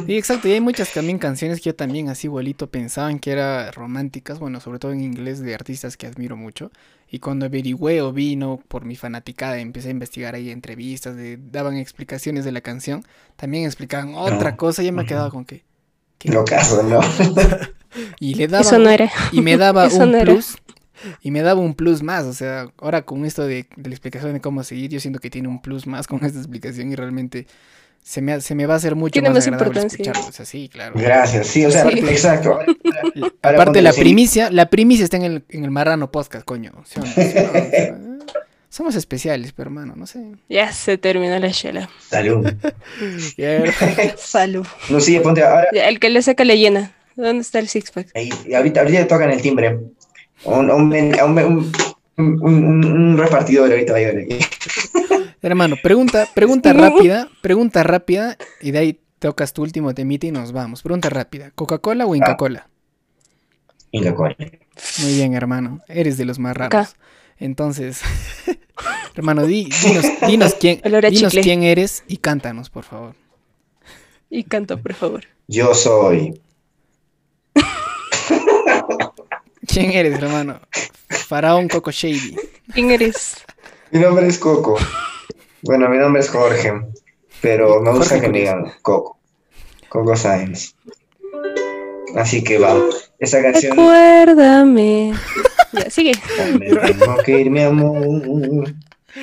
Sí, 0.08 0.18
exacto. 0.18 0.48
Y 0.48 0.54
hay 0.54 0.62
muchas 0.62 0.92
también 0.94 1.20
canciones 1.20 1.60
que 1.60 1.66
yo 1.66 1.76
también 1.76 2.10
así 2.10 2.28
igualito 2.28 2.70
pensaban 2.72 3.20
que 3.20 3.32
eran 3.32 3.72
románticas, 3.74 4.40
bueno, 4.40 4.60
sobre 4.60 4.80
todo 4.80 4.92
en 4.94 5.02
inglés 5.02 5.40
de 5.42 5.54
artistas 5.54 5.96
que 5.98 6.08
admiro 6.08 6.36
mucho. 6.36 6.72
Y 7.10 7.20
cuando 7.20 7.46
averigüé 7.46 8.02
o 8.02 8.14
vino 8.14 8.60
por 8.68 8.86
mi 8.86 8.96
fanaticada, 8.96 9.60
empecé 9.60 9.90
a 9.90 9.92
investigar 9.92 10.34
ahí 10.36 10.50
entrevistas, 10.50 11.16
de, 11.16 11.38
daban 11.38 11.78
explicaciones 11.78 12.46
de 12.46 12.52
la 12.52 12.62
canción, 12.62 13.04
también 13.36 13.66
explicaban 13.66 14.16
otra 14.16 14.52
No. 14.52 14.58
cosa, 14.58 14.82
ya 14.84 14.92
me 14.92 15.04
Ujú. 15.04 15.10
quedaba 15.10 15.30
con 15.30 15.46
que... 15.46 15.64
¿qué? 16.18 16.30
Lo 16.32 16.46
caso, 16.46 16.84
¿no? 16.84 17.00
Y 18.20 18.36
le 18.36 18.48
daba 18.48 18.62
Eso 18.62 18.80
no 18.80 18.90
era. 18.90 19.12
y 19.34 19.42
me 19.42 19.58
daba 19.58 19.86
Eso 19.88 20.04
un 20.04 20.12
no 20.14 20.20
plus 20.22 20.58
y 21.24 21.32
me 21.32 21.42
daba 21.42 21.60
un 21.62 21.74
plus 21.74 22.04
más, 22.04 22.26
o 22.26 22.34
sea, 22.34 22.68
ahora 22.78 23.02
con 23.04 23.26
esto 23.26 23.44
de, 23.46 23.68
de 23.76 23.90
la 23.90 23.96
explicación 23.96 24.34
de 24.34 24.42
cómo 24.42 24.64
seguir, 24.64 24.92
yo 24.92 25.00
siento 25.00 25.20
que 25.20 25.30
tiene 25.32 25.48
un 25.48 25.62
plus 25.62 25.88
más 25.88 26.08
con 26.08 26.24
esta 26.24 26.38
explicación 26.40 26.92
y 26.92 26.96
realmente 26.96 27.48
se 28.04 28.22
me, 28.22 28.34
ha- 28.34 28.42
se 28.42 28.56
me 28.56 28.66
va 28.66 28.74
a 28.74 28.78
hacer 28.78 28.96
mucho 28.96 29.14
Tiene 29.14 29.30
más, 29.30 29.36
más 29.38 29.48
agradable 29.48 29.70
importancia. 29.70 30.04
escucharlo, 30.04 30.30
o 30.30 30.32
sea, 30.34 30.46
sí, 30.46 30.70
claro. 30.70 30.94
Gracias, 30.96 31.48
sí, 31.48 31.66
o 31.66 31.72
sea, 31.72 31.90
Sí. 31.90 32.00
exacto. 32.00 32.60
Aparte 33.42 33.82
la 33.82 33.94
primicia, 33.94 34.50
la 34.52 34.70
primicia 34.70 35.04
está 35.04 35.18
en 35.18 35.24
el, 35.24 35.44
en 35.50 35.64
el 35.64 35.72
Marrano 35.72 36.12
Podcast, 36.12 36.46
coño. 36.46 36.72
somos 38.70 38.96
especiales, 38.96 39.52
pero 39.54 39.70
hermano, 39.70 39.94
no 39.96 40.08
sé. 40.08 40.20
Ya 40.50 40.72
se 40.72 40.98
terminó 40.98 41.38
la 41.40 41.52
chela. 41.52 41.90
Salud. 42.10 42.50
Salud. 44.18 44.66
No, 44.90 45.00
sí, 45.00 45.20
ponte 45.20 45.44
ahora. 45.44 45.68
El 45.74 46.00
que 46.00 46.10
le 46.10 46.22
saca 46.22 46.44
le 46.44 46.58
llena. 46.58 46.94
¿Dónde 47.16 47.42
está 47.42 47.60
el 47.60 47.68
six 47.68 47.92
pack? 47.92 48.08
Ahí, 48.16 48.30
y 48.48 48.54
ahorita, 48.54 48.82
ahorita 48.82 49.08
tocan 49.08 49.30
el 49.32 49.42
timbre. 49.42 49.78
Un, 50.46 50.72
un, 50.72 50.94
un, 50.94 51.20
un, 51.22 51.72
un- 52.18 52.42
un- 52.44 52.86
un 52.86 53.18
repartidor 53.18 53.70
ahorita 53.72 53.94
va 53.94 54.00
a. 54.00 54.02
Hermano, 55.42 55.76
pregunta, 55.82 56.28
pregunta 56.34 56.74
rápida, 56.74 57.30
pregunta 57.42 57.84
rápida 57.84 58.38
y 58.62 58.72
de 58.72 58.80
ahí 58.80 59.00
tocas 59.20 59.54
tu 59.54 59.62
último 59.64 59.94
temita 59.94 60.28
y 60.28 60.32
nos 60.32 60.52
vamos. 60.52 60.82
Pregunta 60.84 61.10
rápida, 61.10 61.52
¿Coca-Cola 61.52 62.06
o 62.06 62.16
Inca 62.16 62.38
Cola? 62.38 62.68
Inca 63.92 64.16
Cola. 64.16 64.36
Muy 65.04 65.14
bien, 65.16 65.34
hermano, 65.34 65.82
eres 65.88 66.18
de 66.18 66.26
los 66.26 66.40
más 66.40 66.56
raros. 66.56 66.90
Acá. 66.90 66.90
Entonces, 67.38 68.02
hermano, 69.16 69.46
di- 69.46 69.70
dinos, 69.84 70.06
dinos 70.28 70.56
quién, 70.60 70.82
dinos 71.10 71.34
quién 71.34 71.64
eres 71.64 72.04
y 72.08 72.18
cántanos, 72.18 72.70
por 72.70 72.84
favor. 72.84 73.16
Y 74.30 74.44
canta, 74.44 74.78
por 74.78 74.94
favor. 74.94 75.26
Yo 75.48 75.74
soy. 75.74 76.40
¿Quién 79.68 79.92
eres, 79.92 80.22
hermano? 80.22 80.60
Faraón 81.10 81.68
Coco 81.68 81.92
Shady. 81.92 82.36
¿Quién 82.74 82.92
eres? 82.92 83.36
Mi 83.92 84.00
nombre 84.00 84.28
es 84.28 84.38
Coco. 84.40 84.78
Bueno, 85.64 85.90
mi 85.90 85.98
nombre 85.98 86.22
es 86.22 86.30
Jorge, 86.30 86.74
pero 87.42 87.82
me 87.82 87.92
gusta 87.92 88.16
Jorge 88.16 88.22
que 88.22 88.30
me 88.32 88.40
digan 88.40 88.72
Coco. 88.82 89.18
Coco 89.90 90.16
Sáenz. 90.16 90.76
Así 92.16 92.44
que 92.44 92.58
va. 92.58 92.76
Esta 93.20 93.42
canción. 93.42 93.78
Recuérdame. 93.78 95.14
Ya, 95.74 95.90
sigue. 95.90 96.14
Me 96.60 96.70
tengo 96.76 97.18
que 97.24 97.40
ir, 97.42 97.50
mi 97.52 97.62
amor. 97.62 98.74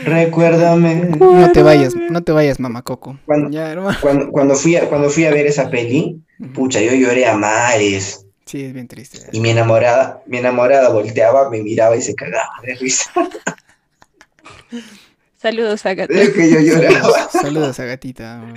Recuérdame. 0.04 0.94
No 1.18 1.50
te 1.52 1.62
vayas, 1.62 1.94
no 1.94 2.22
te 2.22 2.32
vayas, 2.32 2.60
mamá 2.60 2.82
Coco. 2.82 3.18
Cuando, 3.26 3.50
Ya, 3.50 3.70
hermano. 3.70 3.98
cuando, 4.00 4.30
cuando 4.30 4.54
fui 4.54 4.76
a, 4.76 4.88
cuando 4.88 5.10
fui 5.10 5.24
a 5.24 5.30
ver 5.30 5.46
esa 5.46 5.70
peli, 5.70 6.22
pucha, 6.54 6.80
yo 6.80 6.92
lloré 6.92 7.26
a 7.26 7.36
mares. 7.36 8.24
Sí, 8.44 8.64
es 8.64 8.72
bien 8.72 8.88
triste. 8.88 9.18
Y 9.32 9.40
mi 9.40 9.50
enamorada, 9.50 10.22
mi 10.26 10.38
enamorada 10.38 10.88
volteaba, 10.90 11.50
me 11.50 11.62
miraba 11.62 11.96
y 11.96 12.02
se 12.02 12.14
cagaba 12.14 12.48
de 12.62 12.74
risa. 12.76 13.10
Saludos 15.40 15.86
a 15.86 15.94
Gata. 15.94 16.12
Es 16.12 16.30
que 16.30 16.50
yo 16.50 16.60
lloraba. 16.60 17.28
Saludos 17.30 17.78
a 17.80 17.84
gatita. 17.84 18.38
No 18.38 18.54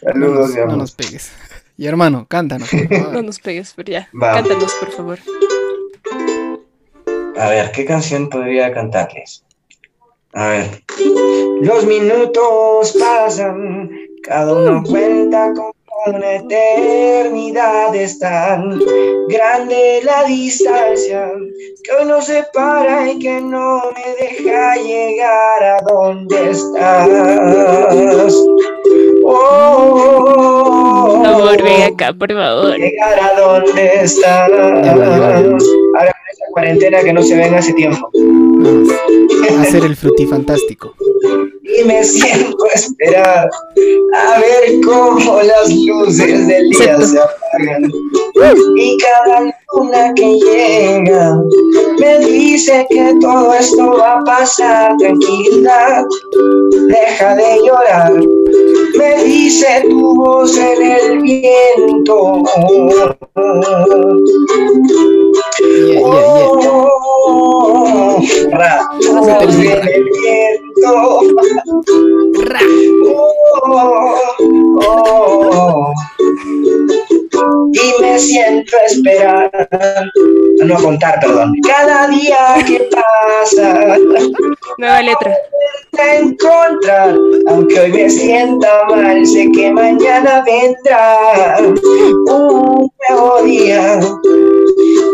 Saludos, 0.00 0.50
nos, 0.50 0.54
mi 0.54 0.60
no 0.72 0.76
nos 0.78 0.92
pegues. 0.92 1.32
Y 1.76 1.86
hermano, 1.86 2.26
cántanos, 2.28 2.70
por 2.70 2.90
No 2.90 3.04
favor. 3.04 3.24
nos 3.24 3.38
pegues, 3.40 3.72
pero 3.76 3.92
ya. 3.92 4.08
Cántanos, 4.18 4.72
por 4.74 4.90
favor. 4.90 5.18
A 7.36 7.48
ver, 7.50 7.70
¿qué 7.72 7.84
canción 7.84 8.28
podría 8.30 8.72
cantarles? 8.72 9.44
A 10.32 10.48
ver. 10.48 10.82
Los 11.62 11.84
minutos 11.86 12.96
pasan, 12.98 13.90
cada 14.22 14.52
uno 14.54 14.82
cuenta 14.84 15.52
como 15.54 15.72
una 16.06 16.34
eternidad. 16.36 17.94
Es 17.94 18.18
tan 18.18 18.78
grande 19.28 20.00
la 20.04 20.24
distancia 20.24 21.30
que 21.82 21.92
hoy 21.96 22.06
nos 22.06 22.26
separa 22.26 23.10
y 23.10 23.18
que 23.18 23.40
no 23.40 23.82
me 23.94 24.14
deja 24.26 24.76
llegar 24.76 25.62
a 25.62 25.80
donde 25.88 26.50
estás. 26.50 27.08
Oh, 29.30 31.14
Por 31.16 31.24
favor, 31.24 31.62
ven 31.62 31.82
acá, 31.92 32.12
por 32.12 32.32
favor. 32.32 32.76
llegar 32.78 33.20
a 33.20 33.40
donde 33.40 34.02
estás. 34.02 34.50
Ahora 34.50 36.12
con 36.12 36.28
esa 36.30 36.44
cuarentena 36.52 37.00
que 37.02 37.12
no 37.12 37.22
se 37.22 37.36
ven 37.36 37.54
hace 37.54 37.72
tiempo. 37.74 38.10
Hacer 39.60 39.84
el 39.84 39.96
frutifantástico. 39.96 40.94
Y 41.76 41.84
me 41.84 42.02
siento 42.02 42.64
a 42.64 42.74
esperar 42.74 43.50
a 44.14 44.40
ver 44.40 44.80
cómo 44.84 45.42
las 45.42 45.70
luces 45.70 46.46
del 46.46 46.70
día 46.70 46.98
se 47.00 47.18
apagan. 47.18 47.90
Y 48.76 48.96
cada 48.98 49.52
luna 49.74 50.14
que 50.14 50.34
llega 50.36 51.38
me 51.98 52.18
dice 52.20 52.86
que 52.88 53.14
todo 53.20 53.52
esto 53.54 53.98
va 53.98 54.18
a 54.18 54.24
pasar. 54.24 54.96
Tranquila, 54.98 56.04
deja 56.88 57.34
de 57.34 57.58
llorar. 57.64 58.12
Me 58.96 59.24
dice 59.24 59.84
tu 59.88 60.14
voz 60.14 60.56
en 60.56 60.82
el 60.82 61.18
viento. 61.20 62.42
Yeah, 65.60 65.66
yeah, 65.66 66.62
yeah. 66.62 66.86
Oh, 67.66 68.22
ra. 68.52 68.78
Oh. 75.50 75.92
Y 77.72 78.02
me 78.02 78.18
siento 78.18 78.76
a 78.76 78.86
esperar, 78.86 79.50
no 80.64 80.76
a 80.76 80.80
contar, 80.80 81.20
perdón. 81.20 81.52
Cada 81.66 82.08
día 82.08 82.64
que 82.66 82.88
pasa, 82.90 83.96
Nueva 84.78 85.02
letra. 85.02 85.36
encontrar, 85.98 87.16
aunque 87.48 87.80
hoy 87.80 87.92
me 87.92 88.10
sienta 88.10 88.84
mal, 88.88 89.26
sé 89.26 89.48
que 89.52 89.72
mañana 89.72 90.44
vendrá 90.46 91.58
un 91.58 92.90
nuevo 93.10 93.42
día. 93.42 94.00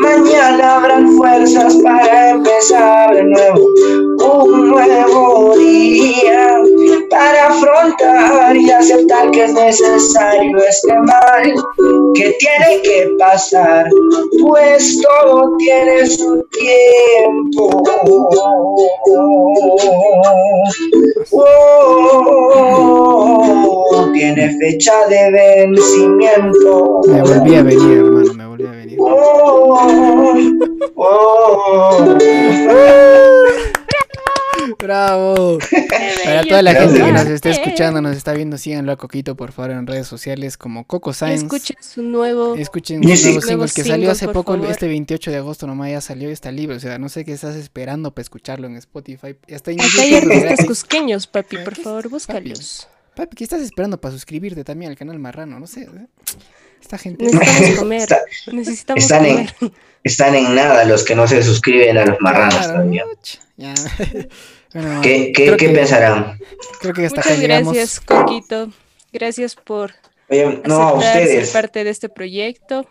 Mañana 0.00 0.76
habrán 0.76 1.16
fuerzas 1.16 1.76
para 1.82 2.30
empezar 2.30 3.14
de 3.14 3.24
nuevo 3.24 3.74
un 4.24 4.70
nuevo 4.70 5.54
día 5.56 6.62
para 7.10 7.48
afrontar 7.48 8.56
y 8.56 8.70
aceptar 8.70 9.30
que 9.30 9.44
es 9.44 9.52
necesario 9.52 10.58
este 10.58 10.94
mal 11.00 11.52
que 12.14 12.36
tiene 12.38 12.82
que 12.82 13.10
pasar, 13.18 13.88
pues 14.40 15.00
todo 15.02 15.56
tiene 15.58 16.06
su 16.06 16.44
tiempo. 16.50 17.82
Oh, 21.32 22.64
tiene 24.12 24.56
fecha 24.58 25.06
de 25.08 25.30
vencimiento. 25.30 27.00
Me 27.06 27.22
volví 27.22 27.54
a 27.54 27.62
venir, 27.62 27.83
hermano, 27.92 28.34
me 28.34 28.46
volví 28.46 28.66
a 28.66 28.70
venir. 28.70 28.98
Oh, 29.00 30.36
oh. 30.96 32.18
¡Bravo! 34.78 35.58
Para 36.24 36.42
toda 36.44 36.62
la 36.62 36.74
gente 36.74 37.02
que 37.02 37.12
nos 37.12 37.26
está 37.26 37.50
escuchando, 37.50 38.02
nos 38.02 38.16
está 38.16 38.34
viendo, 38.34 38.58
síganlo 38.58 38.92
a 38.92 38.96
Coquito, 38.96 39.34
por 39.34 39.52
favor, 39.52 39.70
en 39.72 39.86
redes 39.86 40.06
sociales 40.06 40.58
como 40.58 40.86
Coco 40.86 41.12
Science. 41.12 41.44
escuchen 41.44 41.76
su 41.80 42.02
nuevo. 42.02 42.54
Escuchen 42.54 43.02
sí. 43.02 43.06
nuevo 43.06 43.40
single 43.40 43.68
que 43.74 43.84
salió 43.84 44.10
hace 44.10 44.28
poco, 44.28 44.52
favor. 44.52 44.70
este 44.70 44.86
28 44.86 45.30
de 45.30 45.36
agosto 45.38 45.66
nomás 45.66 45.90
ya 45.90 46.00
salió 46.00 46.28
y 46.28 46.32
está 46.32 46.52
libre. 46.52 46.76
O 46.76 46.80
sea, 46.80 46.98
no 46.98 47.08
sé 47.08 47.24
qué 47.24 47.32
estás 47.32 47.56
esperando 47.56 48.14
para 48.14 48.22
escucharlo 48.22 48.66
en 48.66 48.76
Spotify. 48.76 49.36
Ya 49.48 49.56
está 49.56 49.70
en 49.70 49.80
Acá 49.80 50.02
hay 50.02 50.14
artistas 50.16 50.66
cusqueños, 50.66 51.26
papi, 51.26 51.58
por 51.58 51.76
favor, 51.76 52.08
búscalos. 52.08 52.86
Papi, 53.16 53.36
¿qué 53.36 53.44
estás 53.44 53.62
esperando 53.62 54.00
para 54.00 54.12
suscribirte 54.12 54.64
también 54.64 54.90
al 54.90 54.98
canal 54.98 55.18
Marrano? 55.18 55.60
No 55.60 55.66
sé. 55.66 55.88
Esta 56.84 56.98
gente. 56.98 57.24
Necesitamos 57.24 57.78
comer. 57.78 58.00
Está- 58.02 58.20
Necesitamos 58.52 59.02
están 59.02 59.24
en-. 59.26 59.50
Están 60.02 60.34
en 60.34 60.54
nada 60.54 60.84
los 60.84 61.02
que 61.02 61.14
no 61.14 61.26
se 61.26 61.42
suscriben 61.42 61.96
a 61.96 62.04
los 62.04 62.20
marranos 62.20 62.54
Claro, 62.56 62.72
todavía. 62.74 63.04
uch, 63.10 63.38
ya. 63.56 63.72
Bueno, 64.74 65.00
¿Qué, 65.02 65.30
qué, 65.32 65.44
creo 65.44 65.56
qué 65.56 65.66
que- 65.68 65.72
pensarán? 65.72 66.38
Creo 66.80 66.92
que 66.92 67.06
hasta 67.06 67.20
Muchas 67.22 67.40
gracias, 67.40 68.00
Coquito. 68.00 68.70
Gracias 69.12 69.54
por 69.54 69.92
Oye, 70.28 70.60
no, 70.66 70.80
a 70.80 70.88
aceptar 70.98 71.12
ser 71.14 71.22
ustedes. 71.22 71.50
parte 71.50 71.84
de 71.84 71.90
este 71.90 72.08
proyecto, 72.08 72.86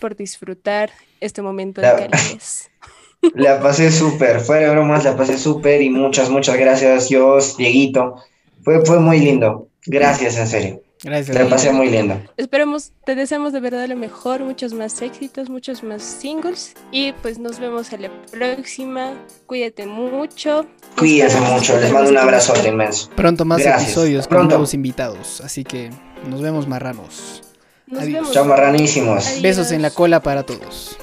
por 0.00 0.16
disfrutar 0.16 0.90
este 1.20 1.40
momento 1.40 1.80
La- 1.82 1.94
de 1.94 2.08
calidez. 2.08 2.68
La 3.34 3.60
pasé 3.60 3.92
súper, 3.92 4.40
fuera 4.40 4.66
de 4.66 4.70
bromas, 4.72 5.04
la 5.04 5.14
pasé 5.16 5.38
súper 5.38 5.80
y 5.82 5.88
muchas, 5.90 6.30
muchas 6.30 6.56
gracias, 6.56 7.08
Dios, 7.10 7.56
Dieguito. 7.56 8.16
Fue, 8.64 8.84
fue 8.84 8.98
muy 8.98 9.20
lindo. 9.20 9.68
Gracias, 9.86 10.36
en 10.36 10.48
serio. 10.48 10.82
Gracias. 11.02 11.34
Amigo. 11.36 11.50
pasé 11.50 11.72
muy 11.72 11.88
lindo. 11.88 12.20
Esperemos, 12.36 12.92
te 13.06 13.14
deseamos 13.14 13.52
de 13.54 13.60
verdad 13.60 13.86
lo 13.88 13.96
mejor, 13.96 14.40
muchos 14.42 14.74
más 14.74 15.00
éxitos, 15.00 15.48
muchos 15.48 15.82
más 15.82 16.02
singles 16.02 16.74
y 16.92 17.12
pues 17.12 17.38
nos 17.38 17.58
vemos 17.58 17.92
en 17.92 18.02
la 18.02 18.10
próxima. 18.30 19.14
Cuídate 19.46 19.86
mucho. 19.86 20.66
Cuídense 20.98 21.36
Esperamos 21.36 21.60
mucho, 21.62 21.80
les 21.80 21.90
mando 21.92 22.10
un 22.10 22.18
abrazote 22.18 22.58
momento. 22.58 22.74
inmenso. 22.74 23.10
Pronto 23.16 23.44
más 23.46 23.62
Gracias. 23.62 23.82
episodios 23.84 24.26
con 24.26 24.36
Pronto. 24.36 24.48
nuevos 24.50 24.74
invitados. 24.74 25.40
Así 25.40 25.64
que 25.64 25.90
nos 26.28 26.42
vemos 26.42 26.68
marranos. 26.68 27.42
Nos 27.86 28.02
Adiós. 28.02 28.14
vemos. 28.14 28.32
Chao, 28.32 28.44
marranísimos. 28.44 29.26
Adiós. 29.26 29.42
Besos 29.42 29.72
en 29.72 29.82
la 29.82 29.90
cola 29.90 30.20
para 30.22 30.42
todos. 30.44 30.98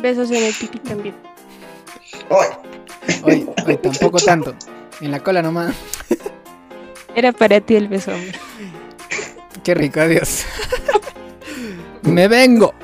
Besos 0.00 0.30
en 0.30 0.44
el 0.44 0.54
pipi 0.54 0.78
también. 0.78 1.14
Ay, 2.30 2.48
Hoy, 3.24 3.48
hoy 3.66 3.76
tampoco 3.78 4.18
tanto. 4.18 4.54
En 5.00 5.10
la 5.10 5.20
cola 5.20 5.42
nomás. 5.42 5.74
Era 7.16 7.32
para 7.32 7.60
ti 7.60 7.74
el 7.74 7.88
beso, 7.88 8.12
hombre. 8.12 8.32
Qué 9.64 9.74
rico, 9.74 9.98
adiós. 10.00 10.44
Me 12.02 12.28
vengo. 12.28 12.74